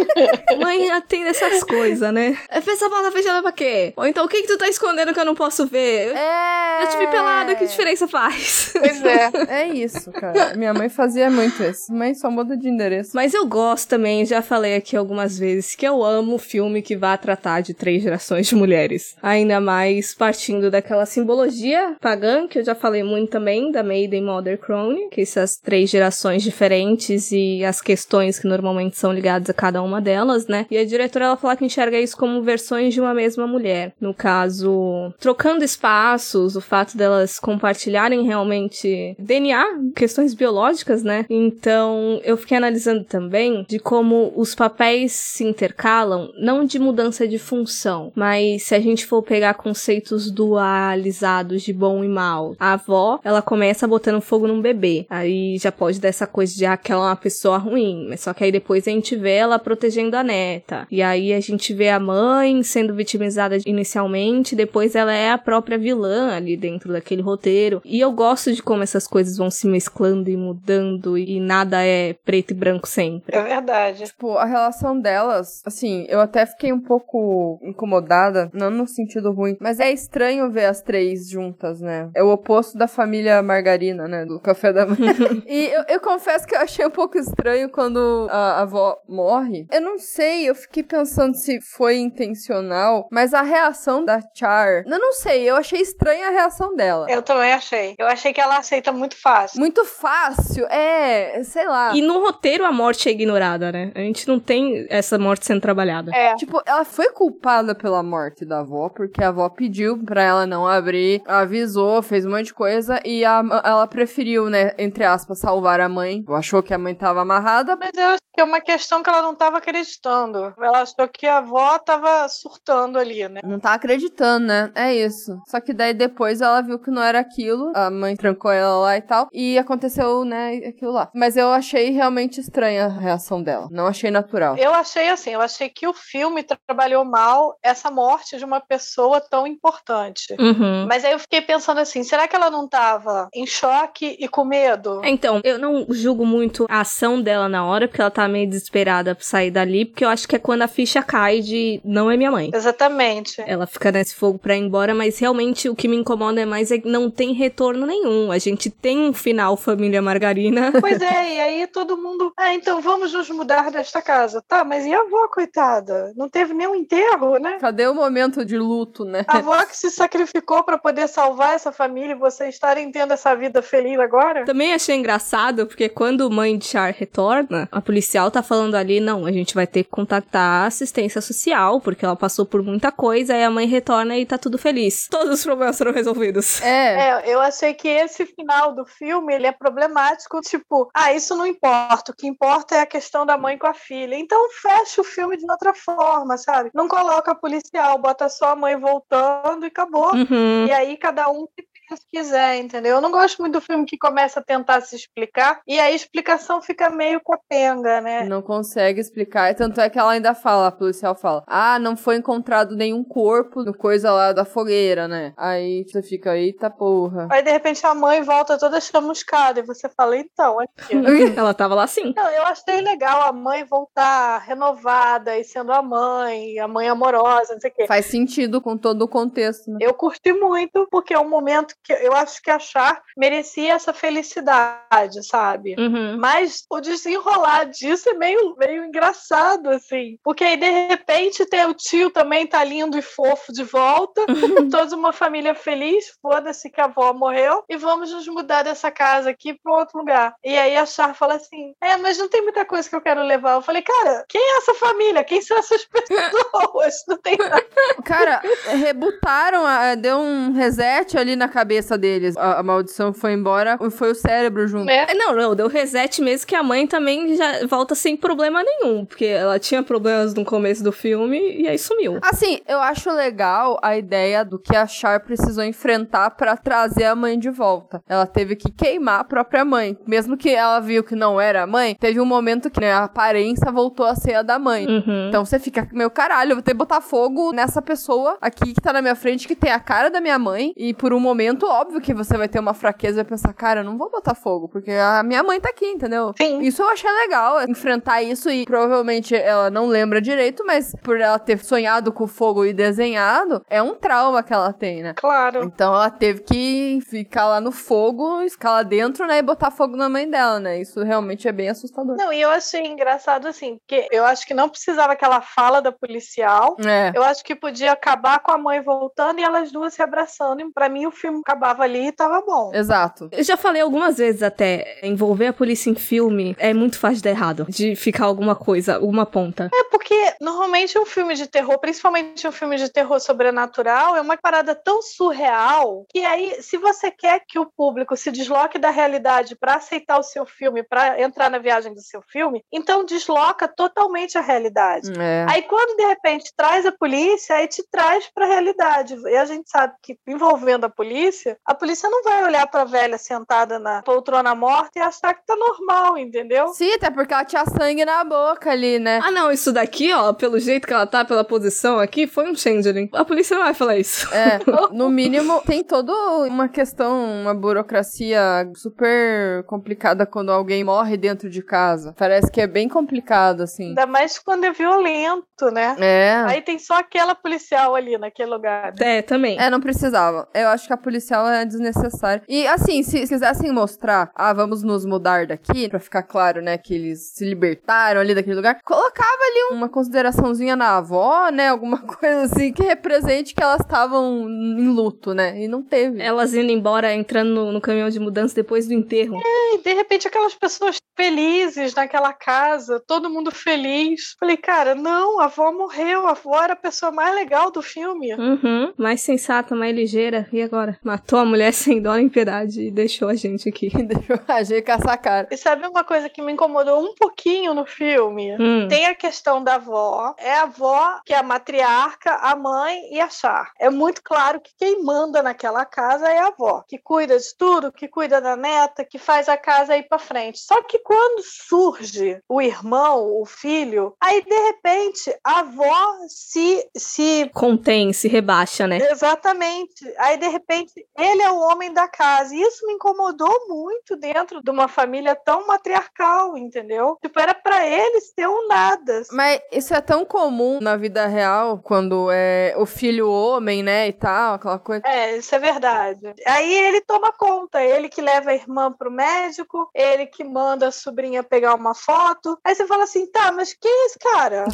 [0.59, 2.37] Mãe atende essas coisas, né?
[2.49, 3.93] É essa porta fechada pra quê?
[3.95, 6.13] Ou então, o que que tu tá escondendo que eu não posso ver?
[6.15, 6.83] É.
[6.83, 8.73] Eu te vi pelada, que diferença faz?
[8.73, 9.31] Pois é.
[9.63, 10.55] É isso, cara.
[10.55, 11.93] Minha mãe fazia muito isso.
[11.93, 13.11] Mãe só muda de endereço.
[13.13, 17.15] Mas eu gosto também, já falei aqui algumas vezes, que eu amo filme que vá
[17.17, 19.15] tratar de três gerações de mulheres.
[19.21, 24.57] Ainda mais partindo daquela simbologia pagã, que eu já falei muito também, da Maiden Mother
[24.57, 29.81] Crone, que essas três gerações diferentes e as questões que normalmente são ligadas a cada
[29.81, 30.65] uma delas, né?
[30.69, 33.93] E a diretora, ela fala que enxerga isso como versões de uma mesma mulher.
[33.99, 39.65] No caso, trocando espaços, o fato delas compartilharem realmente DNA,
[39.95, 41.25] questões biológicas, né?
[41.29, 47.37] Então, eu fiquei analisando também de como os papéis se intercalam, não de mudança de
[47.37, 53.19] função, mas se a gente for pegar conceitos dualizados de bom e mal, a avó,
[53.23, 55.05] ela começa botando fogo num bebê.
[55.09, 58.21] Aí já pode dar essa coisa de ah, que ela é uma pessoa ruim, mas
[58.21, 60.87] só que aí depois a gente vê ela protegendo a neta.
[60.89, 65.77] E aí a gente vê a mãe sendo vitimizada inicialmente, depois ela é a própria
[65.77, 67.81] vilã ali dentro daquele roteiro.
[67.83, 72.13] E eu gosto de como essas coisas vão se mesclando e mudando e nada é
[72.25, 73.35] preto e branco sempre.
[73.35, 74.05] É verdade.
[74.05, 79.57] Tipo, a relação delas, assim, eu até fiquei um pouco incomodada, não no sentido ruim,
[79.59, 82.09] mas é estranho ver as três juntas, né?
[82.15, 84.25] É o oposto da família Margarina, né?
[84.25, 85.13] Do café da manhã.
[85.55, 89.67] e eu, eu confesso que eu achei um pouco estranho quando a avó morre.
[89.71, 94.99] Eu não sei, eu fiquei pensando se foi intencional, mas a reação da Char, eu
[94.99, 97.05] não sei, eu achei estranha a reação dela.
[97.09, 97.95] Eu também achei.
[97.97, 99.59] Eu achei que ela aceita muito fácil.
[99.59, 101.95] Muito fácil, é, sei lá.
[101.95, 103.91] E no roteiro a morte é ignorada, né?
[103.95, 106.11] A gente não tem essa morte sendo trabalhada.
[106.15, 106.35] É.
[106.35, 110.67] Tipo, ela foi culpada pela morte da avó, porque a avó pediu pra ela não
[110.67, 115.81] abrir, avisou, fez um monte de coisa, e a- ela preferiu, né, entre aspas, salvar
[115.81, 116.23] a mãe.
[116.29, 119.21] Achou que a mãe tava amarrada, Mas eu acho que é uma questão que ela
[119.21, 120.53] não estava acreditando.
[120.57, 123.41] Ela achou que a avó estava surtando ali, né?
[123.43, 124.71] não tá acreditando, né?
[124.73, 125.37] É isso.
[125.47, 128.97] Só que daí depois ela viu que não era aquilo, a mãe trancou ela lá
[128.97, 131.09] e tal, e aconteceu, né, aquilo lá.
[131.13, 133.67] Mas eu achei realmente estranha a reação dela.
[133.69, 134.57] Não achei natural.
[134.57, 139.19] Eu achei assim, eu achei que o filme trabalhou mal essa morte de uma pessoa
[139.19, 140.35] tão importante.
[140.39, 140.87] Uhum.
[140.87, 144.45] Mas aí eu fiquei pensando assim, será que ela não estava em choque e com
[144.45, 145.01] medo?
[145.03, 149.15] Então, Eu não julgo muito a ação dela na hora, porque ela tá meio desesperada
[149.15, 152.17] pra sair dali, porque eu acho que é quando a ficha cai de não é
[152.17, 152.51] minha mãe.
[152.53, 153.41] Exatamente.
[153.45, 156.71] Ela fica nesse fogo pra ir embora, mas realmente o que me incomoda é mais
[156.71, 158.31] é que não tem retorno nenhum.
[158.31, 160.71] A gente tem um final família margarina.
[160.83, 162.33] Pois é, e aí todo mundo.
[162.35, 164.43] Ah, então vamos nos mudar desta casa.
[164.45, 166.11] Tá, mas e a avó, coitada?
[166.15, 167.57] Não teve nenhum enterro, né?
[167.59, 169.23] Cadê o momento de luto, né?
[169.27, 173.33] A avó que se sacrificou pra poder salvar essa família e vocês estarem tendo essa
[173.35, 174.43] vida feliz agora?
[174.45, 175.22] Também achei engraçado,
[175.65, 179.67] porque quando mãe de Char retorna, a policial tá falando ali, não, a gente vai
[179.67, 183.67] ter que contactar a assistência social, porque ela passou por muita coisa, aí a mãe
[183.67, 185.07] retorna e tá tudo feliz.
[185.09, 186.61] Todos os problemas foram resolvidos.
[186.61, 187.09] É.
[187.09, 191.45] É, eu achei que esse final do filme ele é problemático, tipo, ah, isso não
[191.45, 194.15] importa, o que importa é a questão da mãe com a filha.
[194.15, 196.69] Então fecha o filme de outra forma, sabe?
[196.73, 200.13] Não coloca a policial, bota só a mãe voltando e acabou.
[200.13, 200.65] Uhum.
[200.67, 201.47] E aí cada um
[201.95, 202.95] se quiser, entendeu?
[202.95, 205.95] Eu não gosto muito do filme que começa a tentar se explicar e aí a
[205.95, 208.23] explicação fica meio capenga, né?
[208.25, 209.51] Não consegue explicar.
[209.51, 213.03] E tanto é que ela ainda fala, a policial fala: Ah, não foi encontrado nenhum
[213.03, 215.33] corpo no coisa lá da fogueira, né?
[215.37, 217.27] Aí você fica, eita porra.
[217.31, 220.93] Aí de repente a mãe volta toda chamuscada e você fala, então, aqui.
[221.35, 222.13] ela tava lá sim.
[222.15, 227.53] Não, eu achei legal a mãe voltar renovada e sendo a mãe, a mãe amorosa,
[227.53, 227.87] não sei o quê.
[227.87, 229.79] Faz sentido com todo o contexto, né?
[229.81, 233.93] Eu curti muito, porque é um momento que eu acho que a Char merecia essa
[233.93, 235.75] felicidade, sabe?
[235.77, 236.17] Uhum.
[236.17, 240.17] Mas o desenrolar disso é meio, meio engraçado, assim.
[240.23, 244.25] Porque aí, de repente, tem o tio também tá lindo e fofo de volta.
[244.71, 246.17] Toda uma família feliz.
[246.21, 247.63] Foda-se que a avó morreu.
[247.67, 250.35] E vamos nos mudar dessa casa aqui para outro lugar.
[250.43, 253.21] E aí a Char fala assim: É, mas não tem muita coisa que eu quero
[253.21, 253.53] levar.
[253.53, 255.23] Eu falei, cara, quem é essa família?
[255.23, 256.93] Quem são essas pessoas?
[257.07, 257.65] Não tem nada.
[258.05, 258.41] Cara,
[258.77, 259.63] rebutaram,
[259.99, 262.35] deu um reset ali na cabeça deles.
[262.37, 264.85] A, a maldição foi embora e foi o cérebro junto.
[264.85, 265.05] né?
[265.09, 269.05] É, Não, não, deu reset mesmo que a mãe também já volta sem problema nenhum,
[269.05, 272.19] porque ela tinha problemas no começo do filme e aí sumiu.
[272.21, 277.15] Assim, eu acho legal a ideia do que a Char precisou enfrentar pra trazer a
[277.15, 278.01] mãe de volta.
[278.07, 279.97] Ela teve que queimar a própria mãe.
[280.05, 283.03] Mesmo que ela viu que não era a mãe, teve um momento que né, a
[283.03, 284.85] aparência voltou a ser a da mãe.
[284.85, 285.27] Uhum.
[285.29, 288.81] Então você fica, meu caralho, eu vou ter que botar fogo nessa pessoa aqui que
[288.81, 290.73] tá na minha frente, que tem a cara da minha mãe.
[290.75, 293.81] E por um momento, óbvio que você vai ter uma fraqueza e vai pensar, cara,
[293.81, 296.33] eu não vou botar fogo, porque a minha mãe tá aqui, entendeu?
[296.37, 296.61] Sim.
[296.61, 301.39] Isso eu achei legal, enfrentar isso e provavelmente ela não lembra direito, mas por ela
[301.39, 305.13] ter sonhado com fogo e desenhado, é um trauma que ela tem, né?
[305.15, 305.63] Claro.
[305.63, 309.95] Então ela teve que ficar lá no fogo, ficar lá dentro, né, e botar fogo
[309.95, 310.79] na mãe dela, né?
[310.79, 312.15] Isso realmente é bem assustador.
[312.17, 315.91] Não, e eu achei engraçado assim, porque eu acho que não precisava aquela fala da
[315.91, 316.75] policial.
[316.85, 317.11] É.
[317.15, 320.61] Eu acho que podia acabar com a mãe voltando e elas duas se abraçando.
[320.61, 322.71] E pra mim o filme acabava ali e tava bom.
[322.73, 323.29] Exato.
[323.31, 327.23] Eu já falei algumas vezes até, envolver a polícia em filme é muito fácil de
[327.23, 329.69] dar errado, de ficar alguma coisa, alguma ponta.
[329.73, 334.37] É porque normalmente um filme de terror, principalmente um filme de terror sobrenatural, é uma
[334.37, 339.55] parada tão surreal que aí, se você quer que o público se desloque da realidade
[339.55, 344.37] pra aceitar o seu filme, pra entrar na viagem do seu filme, então desloca totalmente
[344.37, 345.11] a realidade.
[345.19, 345.45] É.
[345.49, 349.15] Aí quando de repente traz a polícia, aí te traz pra realidade.
[349.25, 353.17] E a gente sabe que envolvendo a polícia, a polícia não vai olhar pra velha
[353.17, 356.67] sentada na poltrona morta e achar que tá normal, entendeu?
[356.69, 359.19] Sim, até porque ela tinha sangue na boca ali, né?
[359.23, 362.55] Ah, não, isso daqui, ó, pelo jeito que ela tá, pela posição aqui, foi um
[362.55, 363.09] changeling.
[363.13, 364.33] A polícia não vai falar isso.
[364.33, 364.59] É,
[364.91, 366.13] no mínimo, tem toda
[366.47, 372.13] uma questão, uma burocracia super complicada quando alguém morre dentro de casa.
[372.17, 373.89] Parece que é bem complicado, assim.
[373.89, 375.95] Ainda mais quando é violento, né?
[375.99, 376.43] É.
[376.47, 378.93] Aí tem só aquela policial ali naquele lugar.
[378.99, 379.17] né?
[379.17, 379.59] É, também.
[379.59, 380.47] É, não precisava.
[380.53, 382.43] Eu acho que a policial é desnecessária.
[382.47, 386.93] E assim, se quisessem mostrar, ah, vamos nos mudar daqui, pra ficar claro, né, que
[386.93, 392.43] eles se libertaram ali daquele lugar, colocava ali uma consideraçãozinha na avó, né, alguma coisa
[392.43, 395.61] assim que represente que elas estavam em luto, né?
[395.61, 396.21] E não teve.
[396.21, 399.39] Elas indo embora, entrando no, no caminhão de mudança depois do enterro.
[399.43, 404.35] E de repente aquelas pessoas felizes naquela casa, todo mundo feliz.
[404.39, 408.33] Falei, cara, não, a avó morreu, a avó era a pessoa mais legal do filme.
[408.33, 408.93] Uhum.
[408.97, 410.47] Mais sensata, mais ligeira.
[410.51, 410.99] E agora?
[411.13, 413.89] Matou a mulher sem dó nem piedade e deixou a gente aqui.
[414.03, 415.47] Deixou a gente com essa cara.
[415.51, 418.55] E sabe uma coisa que me incomodou um pouquinho no filme?
[418.59, 418.87] Hum.
[418.87, 420.33] Tem a questão da avó.
[420.37, 423.71] É a avó que é a matriarca, a mãe e a Char.
[423.79, 427.91] É muito claro que quem manda naquela casa é a avó, que cuida de tudo,
[427.91, 430.59] que cuida da neta, que faz a casa ir pra frente.
[430.59, 437.49] Só que quando surge o irmão, o filho, aí de repente a avó se se
[437.53, 438.99] Contém, se rebaixa, né?
[439.11, 440.05] Exatamente.
[440.17, 442.55] Aí, de repente, ele é o homem da casa.
[442.55, 447.17] E isso me incomodou muito dentro de uma família tão matriarcal, entendeu?
[447.21, 449.23] Tipo, era para ele ser um nada.
[449.31, 454.13] Mas isso é tão comum na vida real, quando é o filho homem, né, e
[454.13, 455.03] tal, aquela coisa.
[455.05, 456.33] É, isso é verdade.
[456.47, 460.91] Aí ele toma conta, ele que leva a irmã pro médico, ele que manda a
[460.91, 462.57] sobrinha pegar uma foto.
[462.63, 464.65] Aí você fala assim, tá, mas quem é esse cara?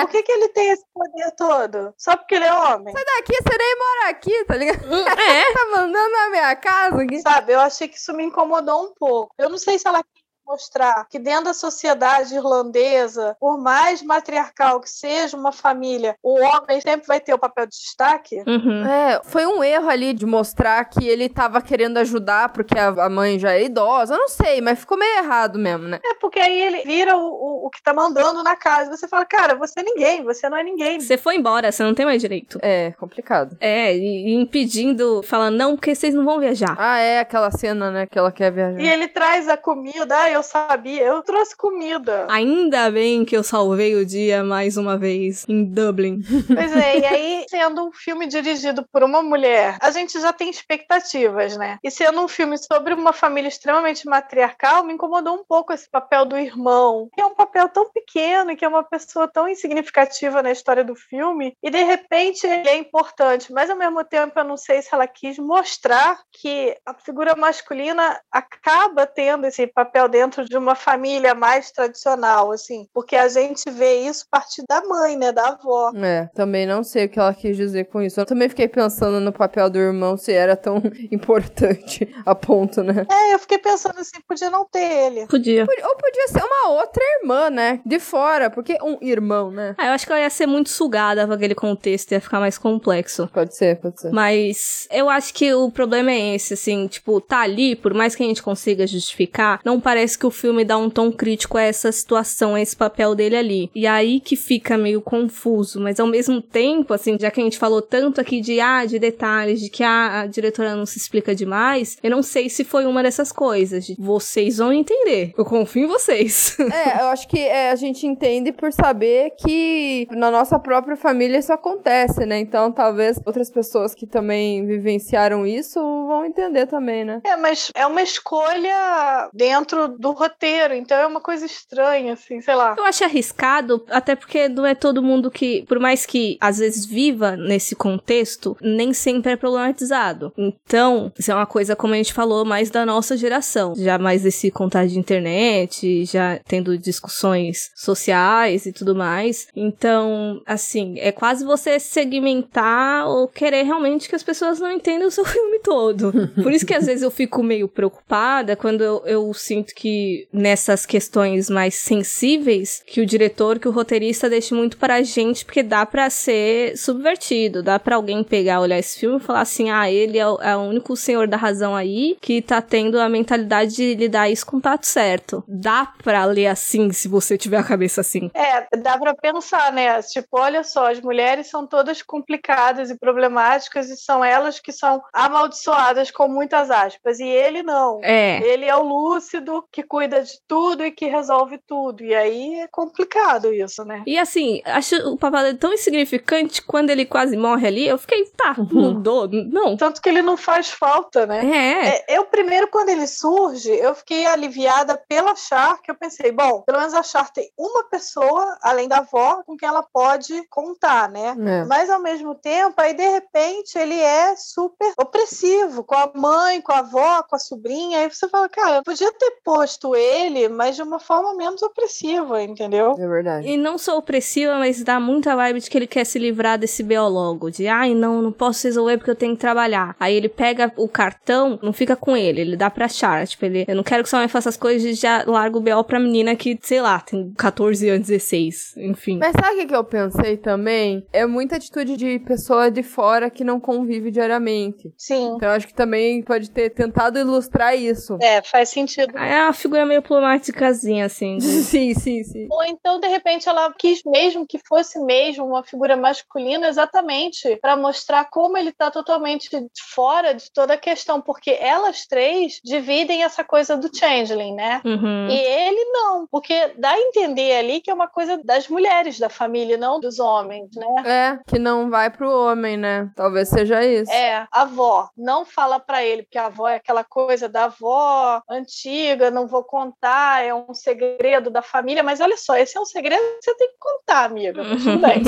[0.00, 1.94] Por que, que ele tem esse poder todo?
[1.96, 2.94] Só porque ele é homem?
[2.94, 4.94] Sai daqui, você nem mora aqui, tá ligado?
[4.94, 5.52] É.
[5.54, 6.96] tá mandando na minha casa.
[7.22, 9.34] Sabe, eu achei que isso me incomodou um pouco.
[9.38, 10.02] Eu não sei se ela
[10.50, 16.80] mostrar que dentro da sociedade irlandesa, por mais matriarcal que seja uma família, o homem
[16.80, 18.42] sempre vai ter o papel de destaque.
[18.46, 18.86] Uhum.
[18.86, 23.08] É, foi um erro ali de mostrar que ele tava querendo ajudar porque a a
[23.08, 24.14] mãe já é idosa.
[24.14, 26.00] Eu não sei, mas ficou meio errado mesmo, né?
[26.04, 28.94] É porque aí ele vira o, o, o que tá mandando na casa.
[28.96, 31.00] Você fala, cara, você é ninguém, você não é ninguém.
[31.00, 32.58] Você foi embora, você não tem mais direito.
[32.62, 33.56] É, complicado.
[33.60, 36.76] É, e, e impedindo, falando, não, porque vocês não vão viajar.
[36.78, 38.80] Ah, é aquela cena, né, que ela quer viajar.
[38.80, 42.26] E ele traz a comida, ah, eu sabia, eu trouxe comida.
[42.28, 46.20] Ainda bem que eu salvei o dia mais uma vez em Dublin.
[46.60, 50.50] Pois é, e aí, sendo um filme dirigido por uma mulher, a gente já tem
[50.50, 51.78] expectativas, né?
[51.82, 56.24] E sendo um filme sobre uma família extremamente matriarcal, me incomodou um pouco esse papel
[56.24, 60.42] do irmão, que é um papel tão pequeno, e que é uma pessoa tão insignificativa
[60.42, 64.44] na história do filme, e de repente ele é importante, mas ao mesmo tempo eu
[64.44, 70.29] não sei se ela quis mostrar que a figura masculina acaba tendo esse papel dentro
[70.48, 75.16] de uma família mais tradicional, assim, porque a gente vê isso a partir da mãe,
[75.16, 75.90] né, da avó.
[75.96, 78.20] É, também não sei o que ela quis dizer com isso.
[78.20, 83.06] Eu também fiquei pensando no papel do irmão, se era tão importante a ponto, né?
[83.10, 85.26] É, eu fiquei pensando assim, podia não ter ele.
[85.26, 85.66] Podia.
[85.66, 87.80] Pod- Ou podia ser uma outra irmã, né?
[87.84, 89.74] De fora, porque um irmão, né?
[89.78, 92.58] Ah, eu acho que ela ia ser muito sugada pra aquele contexto, ia ficar mais
[92.58, 93.28] complexo.
[93.32, 94.10] Pode ser, pode ser.
[94.10, 98.22] Mas eu acho que o problema é esse, assim, tipo, tá ali, por mais que
[98.22, 101.90] a gente consiga justificar, não parece que o filme dá um tom crítico a essa
[101.90, 103.70] situação, a esse papel dele ali.
[103.74, 107.58] E aí que fica meio confuso, mas ao mesmo tempo, assim, já que a gente
[107.58, 111.34] falou tanto aqui de, ah, de detalhes, de que ah, a diretora não se explica
[111.34, 113.86] demais, eu não sei se foi uma dessas coisas.
[113.86, 115.32] de Vocês vão entender.
[115.36, 116.56] Eu confio em vocês.
[116.70, 121.38] É, eu acho que é, a gente entende por saber que na nossa própria família
[121.38, 122.38] isso acontece, né?
[122.38, 127.20] Então talvez outras pessoas que também vivenciaram isso vão entender também, né?
[127.24, 132.54] É, mas é uma escolha dentro do roteiro, então é uma coisa estranha, assim, sei
[132.54, 132.74] lá.
[132.76, 136.86] Eu acho arriscado, até porque não é todo mundo que, por mais que às vezes
[136.86, 140.32] viva nesse contexto, nem sempre é problematizado.
[140.38, 143.74] Então, isso é uma coisa, como a gente falou, mais da nossa geração.
[143.76, 149.48] Já mais desse contato de internet, já tendo discussões sociais e tudo mais.
[149.54, 155.10] Então, assim, é quase você segmentar ou querer realmente que as pessoas não entendam o
[155.10, 156.10] seu filme todo.
[156.42, 159.89] Por isso que às vezes eu fico meio preocupada quando eu, eu sinto que
[160.32, 165.62] nessas questões mais sensíveis, que o diretor, que o roteirista deixe muito pra gente, porque
[165.62, 169.90] dá pra ser subvertido, dá pra alguém pegar, olhar esse filme e falar assim, ah,
[169.90, 173.74] ele é o, é o único senhor da razão aí que tá tendo a mentalidade
[173.74, 175.44] de lidar isso com o tato certo.
[175.46, 178.30] Dá pra ler assim, se você tiver a cabeça assim.
[178.34, 180.00] É, dá pra pensar, né?
[180.02, 185.02] Tipo, olha só, as mulheres são todas complicadas e problemáticas e são elas que são
[185.12, 187.18] amaldiçoadas com muitas aspas.
[187.20, 188.00] E ele não.
[188.02, 188.40] É.
[188.42, 192.02] Ele é o lúcido que cuida de tudo e que resolve tudo.
[192.02, 194.02] E aí é complicado isso, né?
[194.06, 197.86] E assim, acho o papel dele tão insignificante quando ele quase morre ali.
[197.86, 199.28] Eu fiquei, tá, mudou.
[199.28, 199.76] Não.
[199.76, 201.44] Tanto que ele não faz falta, né?
[201.44, 201.88] É.
[201.88, 206.62] É, eu primeiro, quando ele surge, eu fiquei aliviada pela Char, que eu pensei, bom,
[206.62, 211.08] pelo menos a Char tem uma pessoa, além da avó, com quem ela pode contar,
[211.08, 211.34] né?
[211.38, 211.64] É.
[211.64, 216.72] Mas ao mesmo tempo, aí de repente ele é super opressivo com a mãe, com
[216.72, 218.00] a avó, com a sobrinha.
[218.00, 222.94] Aí você fala, cara, podia ter posto ele, mas de uma forma menos opressiva, entendeu?
[222.98, 223.48] É verdade.
[223.48, 226.82] E não sou opressiva, mas dá muita vibe de que ele quer se livrar desse
[226.82, 227.50] biólogo.
[227.50, 229.94] De, ai, não, não posso resolver porque eu tenho que trabalhar.
[229.98, 233.26] Aí ele pega o cartão, não fica com ele, ele dá pra Char.
[233.26, 235.60] Tipo, ele, eu não quero que sua mãe faça as coisas e já larga o
[235.60, 238.74] BO pra menina que, sei lá, tem 14 anos, 16.
[238.78, 239.18] Enfim.
[239.18, 241.06] Mas sabe o que que eu pensei também?
[241.12, 244.92] É muita atitude de pessoa de fora que não convive diariamente.
[244.96, 245.34] Sim.
[245.36, 248.18] Então eu acho que também pode ter tentado ilustrar isso.
[248.20, 249.16] É, faz sentido.
[249.16, 251.38] É uma figura meio problemáticazinha, assim.
[251.38, 252.48] de- sim, sim, sim.
[252.50, 257.76] Ou então, de repente, ela quis mesmo que fosse mesmo uma figura masculina, exatamente para
[257.76, 259.48] mostrar como ele tá totalmente
[259.94, 264.80] fora de toda a questão, porque elas três dividem essa coisa do changeling, né?
[264.84, 265.28] Uhum.
[265.28, 269.28] E ele não, porque dá a entender ali que é uma coisa das mulheres da
[269.28, 271.02] família, não dos homens, né?
[271.04, 273.10] É, que não vai pro homem, né?
[273.14, 274.10] Talvez seja isso.
[274.10, 278.42] É, a avó não fala para ele, porque a avó é aquela coisa da avó
[278.48, 282.86] antiga, não vou contar, é um segredo da família, mas olha só, esse é um
[282.86, 285.22] segredo que você tem que contar, amiga, tudo bem.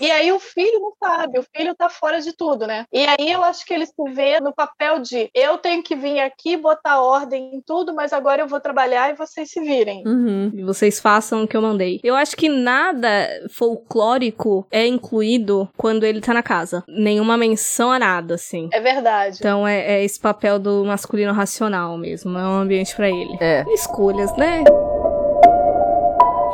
[0.00, 2.86] e aí o filho não sabe, o filho tá fora de tudo, né?
[2.92, 6.20] E aí eu acho que ele se vê no papel de eu tenho que vir
[6.20, 10.02] aqui botar ordem em tudo, mas agora eu vou trabalhar e vocês se virem.
[10.06, 10.50] Uhum.
[10.54, 12.00] E vocês façam o que eu mandei.
[12.02, 16.82] Eu acho que nada folclórico é incluído quando ele tá na casa.
[16.88, 18.68] Nenhuma menção a nada, assim.
[18.72, 19.36] É verdade.
[19.38, 22.38] Então é, é esse papel do masculino racional mesmo.
[22.38, 23.36] É um ambiente pra ele.
[23.40, 23.49] É.
[23.68, 24.64] Escolhas, né?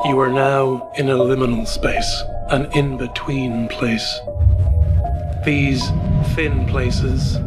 [0.04, 4.20] You are now in a liminal space, an in between place.
[5.44, 5.82] These
[6.34, 7.38] thin places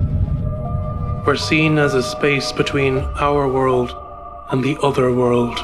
[1.26, 3.96] were seen as a space between our world
[4.52, 5.58] and the other world.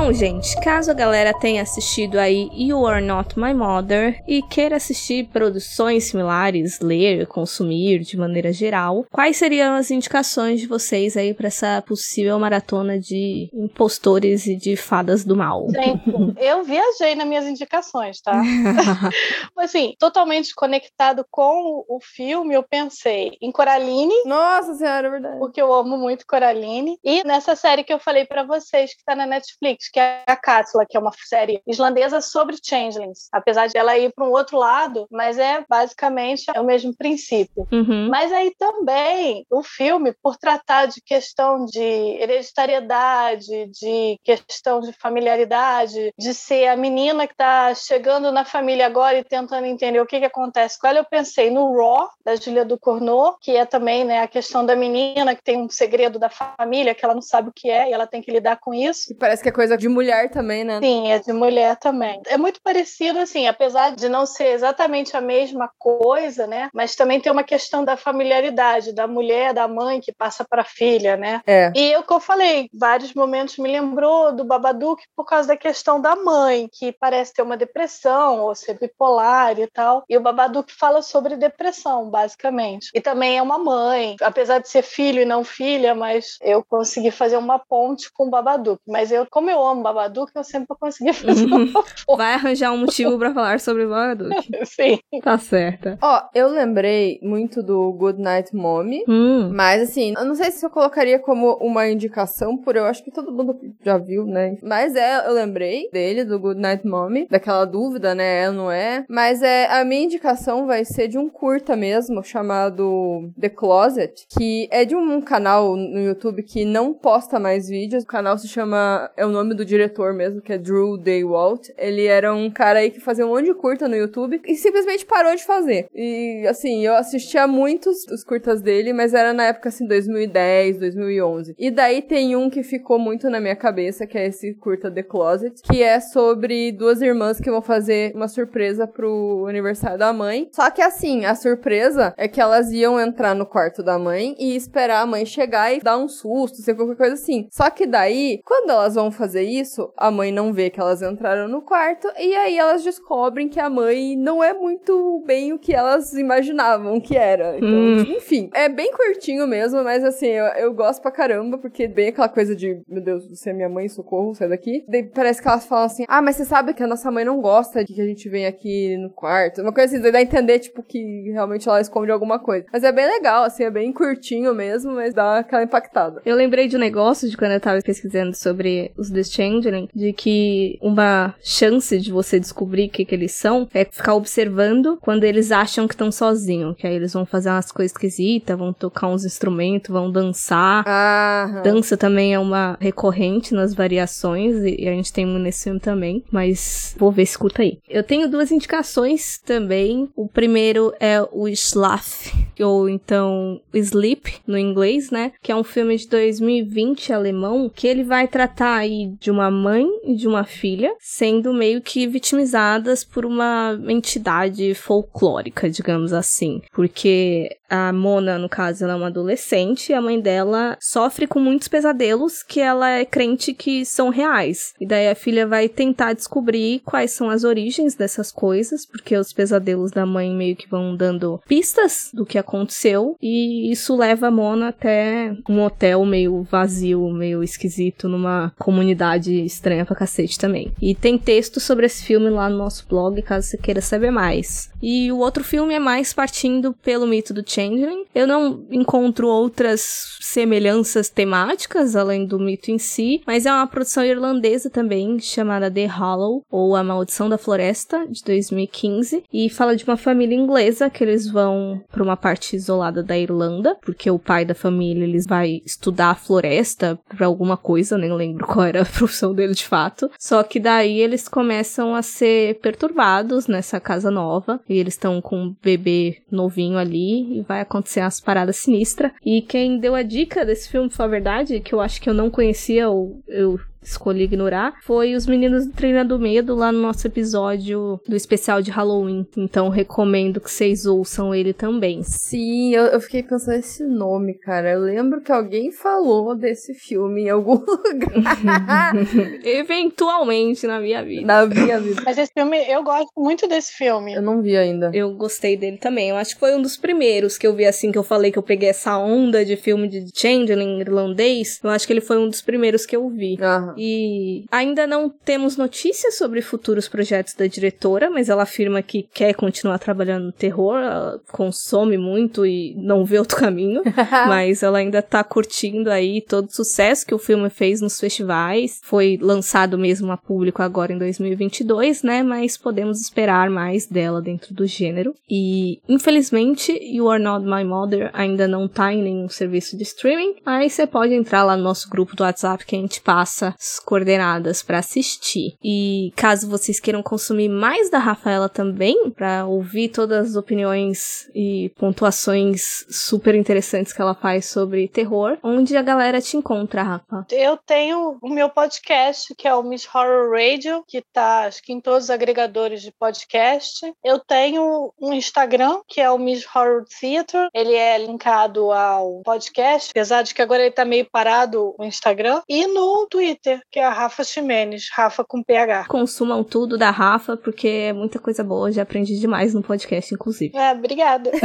[0.00, 4.76] Então, gente, caso a galera tenha assistido aí You Are Not My Mother e queira
[4.76, 11.34] assistir produções similares, ler, consumir de maneira geral, quais seriam as indicações de vocês aí
[11.34, 15.66] para essa possível maratona de impostores e de fadas do mal?
[15.68, 16.00] Gente,
[16.40, 18.40] eu viajei nas minhas indicações, tá?
[19.58, 25.38] assim, totalmente conectado com o filme, eu pensei em Coraline, Nossa senhora, é verdade.
[25.40, 29.16] porque eu amo muito Coraline, e nessa série que eu falei pra vocês que tá
[29.16, 33.76] na Netflix, que é a Cássila, que é uma série islandesa sobre changelings, apesar de
[33.76, 37.66] ela ir para um outro lado, mas é basicamente é o mesmo princípio.
[37.72, 38.08] Uhum.
[38.08, 46.12] Mas aí também o filme, por tratar de questão de hereditariedade, de questão de familiaridade,
[46.18, 50.18] de ser a menina que está chegando na família agora e tentando entender o que,
[50.18, 54.20] que acontece com ela, eu pensei no Raw, da Julia Ducournau, que é também né,
[54.20, 57.52] a questão da menina que tem um segredo da família, que ela não sabe o
[57.52, 59.12] que é e ela tem que lidar com isso.
[59.12, 60.80] E parece que é coisa de mulher também, né?
[60.80, 62.20] Sim, é de mulher também.
[62.26, 66.68] É muito parecido, assim, apesar de não ser exatamente a mesma coisa, né?
[66.74, 70.64] Mas também tem uma questão da familiaridade, da mulher, da mãe que passa para a
[70.64, 71.40] filha, né?
[71.46, 71.72] É.
[71.74, 76.00] E o que eu falei, vários momentos me lembrou do Babadook por causa da questão
[76.00, 80.04] da mãe, que parece ter uma depressão ou ser bipolar e tal.
[80.08, 82.90] E o Babadook fala sobre depressão, basicamente.
[82.94, 87.10] E também é uma mãe, apesar de ser filho e não filha, mas eu consegui
[87.10, 88.80] fazer uma ponte com o Babadook.
[88.86, 92.04] Mas eu, como eu amo Babadook, eu sempre consegui fazer uma ponte.
[92.16, 94.48] Vai arranjar um motivo pra falar sobre o Babadook.
[94.66, 94.98] Sim.
[95.22, 95.98] Tá certa.
[96.02, 99.04] Ó, eu lembrei muito do Good Night Mommy.
[99.08, 99.50] Hum.
[99.52, 103.10] Mas assim, eu não sei se eu colocaria como uma indicação, por eu acho que
[103.10, 104.56] todo mundo já viu, né?
[104.62, 108.44] Mas é, eu lembrei dele, do Good Night Mommy, daquela dúvida, né?
[108.44, 109.04] É ou não é?
[109.08, 114.68] Mas é, a minha indicação vai ser de um curta mesmo, chamado The Closet, que
[114.70, 118.04] é de um canal no YouTube que não posta mais vídeos.
[118.04, 121.68] O canal se chama, é o nome do diretor mesmo, que é Drew Daywalt.
[121.76, 125.04] Ele era um cara aí que fazia um monte de curta no YouTube e simplesmente
[125.04, 125.88] parou de fazer.
[125.92, 131.54] E assim, eu assistia muitos os curtas dele, mas era na época assim 2010, 2011.
[131.58, 135.02] E daí tem um que ficou muito na minha cabeça, que é esse curta The
[135.02, 140.48] Closet, que é sobre duas irmãs que vão fazer uma surpresa pro aniversário da mãe.
[140.52, 144.54] Só que assim, a surpresa é que elas iam entrar no quarto da mãe e
[144.54, 147.48] esperar a mãe chegar e dar um susto, sei qualquer coisa assim.
[147.50, 151.48] Só que daí, quando elas vão fazer isso, a mãe não vê que elas entraram
[151.48, 155.74] no quarto e aí elas descobrem que a mãe não é muito bem o que
[155.74, 157.56] elas imaginavam que era.
[157.56, 158.00] Então, Hum.
[158.16, 162.08] enfim, é bem curtinho mesmo, mas assim, eu, eu gosto pra caramba, porque é bem
[162.08, 164.84] aquela coisa de, meu Deus, você é minha mãe, socorro, sai daqui.
[164.88, 167.40] Daí parece que elas falam assim, ah, mas você sabe que a nossa mãe não
[167.40, 169.60] gosta de que a gente venha aqui no quarto.
[169.62, 172.66] Uma coisa assim, daí dá a entender, tipo, que realmente ela esconde alguma coisa.
[172.72, 176.20] Mas é bem legal, assim, é bem curtinho mesmo, mas dá aquela impactada.
[176.24, 180.12] Eu lembrei de um negócio de quando eu tava pesquisando sobre os The Changeling, de
[180.12, 185.24] que uma chance de você descobrir o que, que eles são é ficar observando quando
[185.24, 186.76] eles acham que estão sozinhos.
[186.76, 190.84] Que aí eles vão fazer umas coisas esquisitas, vão tocar uns instrumentos, vão dançar.
[190.86, 195.80] Ah, Dança também é uma recorrente nas variações, e a gente tem um nesse filme
[195.80, 197.78] também, mas vou ver se escuta aí.
[197.88, 200.08] Eu tenho duas indicações também.
[200.16, 205.32] O primeiro é o Schlaf, ou então Sleep, no inglês, né?
[205.42, 209.86] Que é um filme de 2020 alemão, que ele vai tratar aí de uma mãe
[210.04, 216.62] e de uma filha sendo meio que vitimizadas por uma entidade folclórica, digamos assim.
[216.72, 221.38] Porque a Mona, no caso, ela é uma adolescente e a mãe dela sofre com
[221.38, 224.72] muitos pesadelos que ela é crente que são reais.
[224.80, 229.32] E daí a filha vai tentar descobrir quais são as origens dessas coisas, porque os
[229.32, 233.16] pesadelos da mãe meio que vão dando pistas do que aconteceu.
[233.20, 239.84] E isso leva a Mona até um hotel meio vazio, meio esquisito, numa comunidade estranha
[239.84, 240.72] pra cacete também.
[240.80, 244.70] E tem texto sobre esse filme lá no nosso blog, caso você queira saber mais.
[244.80, 248.04] E o outro filme é mais partindo pelo mito do Changeling.
[248.14, 254.04] Eu não encontro outras semelhanças temáticas além do mito em si, mas é uma produção
[254.04, 259.84] irlandesa também chamada The Hollow ou A Maldição da Floresta de 2015 e fala de
[259.84, 264.44] uma família inglesa que eles vão para uma parte isolada da Irlanda, porque o pai
[264.44, 269.32] da família eles vai estudar a floresta para alguma coisa, nem lembro qual era profissão
[269.32, 270.10] dele de fato.
[270.18, 275.36] Só que daí eles começam a ser perturbados nessa casa nova e eles estão com
[275.44, 279.12] um bebê novinho ali e vai acontecer umas paradas sinistras.
[279.24, 282.14] E quem deu a dica desse filme, foi a verdade, que eu acho que eu
[282.14, 286.80] não conhecia, ou eu escolhi ignorar, foi Os Meninos do Treina do Medo, lá no
[286.80, 289.26] nosso episódio do especial de Halloween.
[289.36, 292.02] Então recomendo que vocês ouçam ele também.
[292.02, 294.72] Sim, eu, eu fiquei pensando nesse nome, cara.
[294.72, 298.94] Eu lembro que alguém falou desse filme em algum lugar.
[299.44, 301.26] Eventualmente na minha vida.
[301.26, 302.02] Na minha vida.
[302.04, 304.14] Mas esse filme, eu gosto muito desse filme.
[304.14, 304.90] Eu não vi ainda.
[304.92, 306.10] Eu gostei dele também.
[306.10, 308.38] Eu acho que foi um dos primeiros que eu vi assim, que eu falei que
[308.38, 311.60] eu peguei essa onda de filme de Changeling irlandês.
[311.62, 313.36] Eu acho que ele foi um dos primeiros que eu vi.
[313.68, 313.74] Aham.
[313.76, 319.34] E ainda não temos notícias sobre futuros projetos da diretora, mas ela afirma que quer
[319.34, 323.82] continuar trabalhando no terror, ela consome muito e não vê outro caminho,
[324.28, 328.80] mas ela ainda tá curtindo aí todo o sucesso que o filme fez nos festivais.
[328.82, 332.22] Foi lançado mesmo a público agora em 2022, né?
[332.22, 335.14] Mas podemos esperar mais dela dentro do gênero.
[335.28, 340.36] E infelizmente, You Are Not My Mother ainda não tá em nenhum serviço de streaming,
[340.44, 343.57] mas você pode entrar lá no nosso grupo do WhatsApp que a gente passa as
[343.84, 345.56] coordenadas para assistir.
[345.62, 351.70] E caso vocês queiram consumir mais da Rafaela também, para ouvir todas as opiniões e
[351.76, 357.26] pontuações super interessantes que ela faz sobre terror, onde a galera te encontra, Rafa?
[357.30, 361.72] Eu tenho o meu podcast, que é o Miss Horror Radio, que tá, acho que
[361.72, 363.92] em todos os agregadores de podcast.
[364.04, 367.48] Eu tenho um Instagram, que é o Miss Horror Theater.
[367.54, 372.42] Ele é linkado ao podcast, apesar de que agora ele tá meio parado o Instagram.
[372.48, 375.86] E no Twitter, que é a Rafa Ximenes, Rafa com PH.
[375.88, 380.56] Consumam tudo da Rafa, porque é muita coisa boa, já aprendi demais no podcast, inclusive.
[380.56, 381.30] É, obrigada.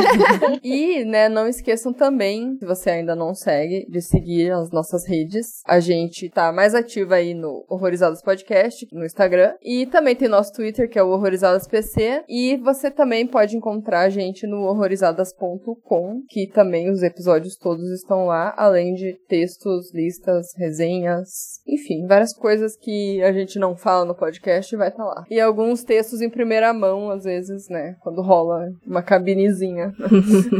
[0.63, 5.61] E, né, não esqueçam também, se você ainda não segue, de seguir as nossas redes.
[5.65, 9.53] A gente tá mais ativa aí no Horrorizadas Podcast, no Instagram.
[9.61, 12.23] E também tem nosso Twitter, que é o Horrorizadas PC.
[12.27, 18.25] E você também pode encontrar a gente no horrorizadas.com, que também os episódios todos estão
[18.25, 24.15] lá, além de textos, listas, resenhas, enfim, várias coisas que a gente não fala no
[24.15, 25.23] podcast vai estar lá.
[25.29, 29.93] E alguns textos em primeira mão, às vezes, né, quando rola uma cabinezinha.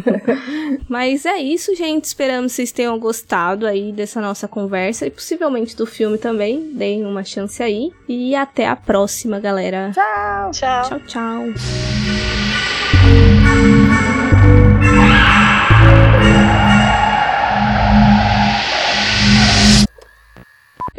[0.90, 2.06] Mas é isso, gente.
[2.06, 6.72] Esperamos que vocês tenham gostado aí dessa nossa conversa e possivelmente do filme também.
[6.74, 7.92] Deem uma chance aí.
[8.08, 9.92] E até a próxima, galera.
[9.94, 10.52] Tchau!
[10.52, 10.90] Tchau.
[10.90, 11.44] Tchau, tchau.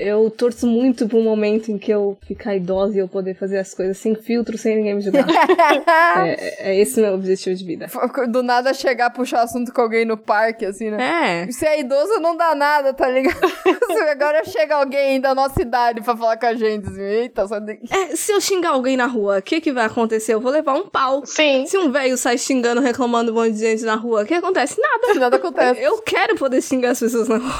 [0.04, 3.72] Eu torço muito pro momento em que eu ficar idosa e eu poder fazer as
[3.72, 5.24] coisas sem filtro, sem ninguém me julgar.
[6.26, 7.86] é, é esse o meu objetivo de vida.
[8.28, 11.46] Do nada chegar, puxar assunto com alguém no parque, assim, né?
[11.46, 11.50] É.
[11.50, 13.34] Se é idoso, não dá nada, tá ligado?
[14.10, 17.80] Agora chega alguém da nossa idade pra falar com a gente, assim, eita, só tem...
[17.90, 20.34] É, se eu xingar alguém na rua, o que que vai acontecer?
[20.34, 21.24] Eu vou levar um pau.
[21.24, 21.64] Sim.
[21.66, 24.78] Se um velho sai xingando, reclamando um monte de gente na rua, o que acontece?
[24.78, 25.18] Nada.
[25.18, 25.80] Nada acontece.
[25.80, 27.54] Eu quero poder xingar as pessoas na rua.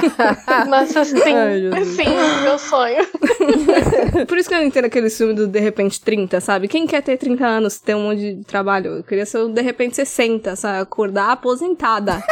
[0.68, 1.34] Nossa, sim.
[1.34, 1.81] Ai.
[1.84, 3.06] Sim, meu sonho.
[4.26, 6.68] Por isso que eu não entendo aquele filme do De Repente 30, sabe?
[6.68, 8.98] Quem quer ter 30 anos, ter um monte de trabalho?
[8.98, 10.80] Eu queria ser o De Repente 60, sabe?
[10.80, 12.22] Acordar aposentada.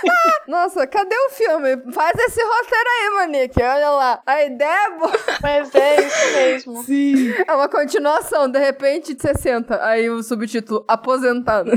[0.46, 1.92] Nossa, cadê o filme?
[1.92, 3.62] Faz esse roteiro aí, Monique.
[3.62, 4.22] Olha lá.
[4.26, 5.12] A ideia é boa.
[5.42, 6.82] Mas é isso mesmo.
[6.84, 7.34] Sim.
[7.46, 9.84] É uma continuação, de repente, de 60.
[9.84, 11.70] Aí o subtítulo, aposentado.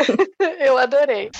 [0.60, 1.30] Eu adorei.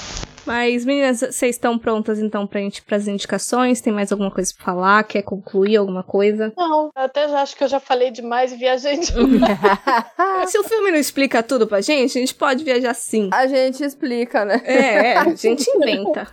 [0.46, 3.80] Mas, meninas, vocês estão prontas então pra gente pras indicações?
[3.80, 5.04] Tem mais alguma coisa pra falar?
[5.04, 6.52] Quer concluir alguma coisa?
[6.56, 9.58] Não, eu até já acho que eu já falei demais e viajei demais.
[10.48, 13.28] Se o filme não explica tudo pra gente, a gente pode viajar sim.
[13.32, 14.60] A gente explica, né?
[14.64, 16.26] É, é, a gente inventa.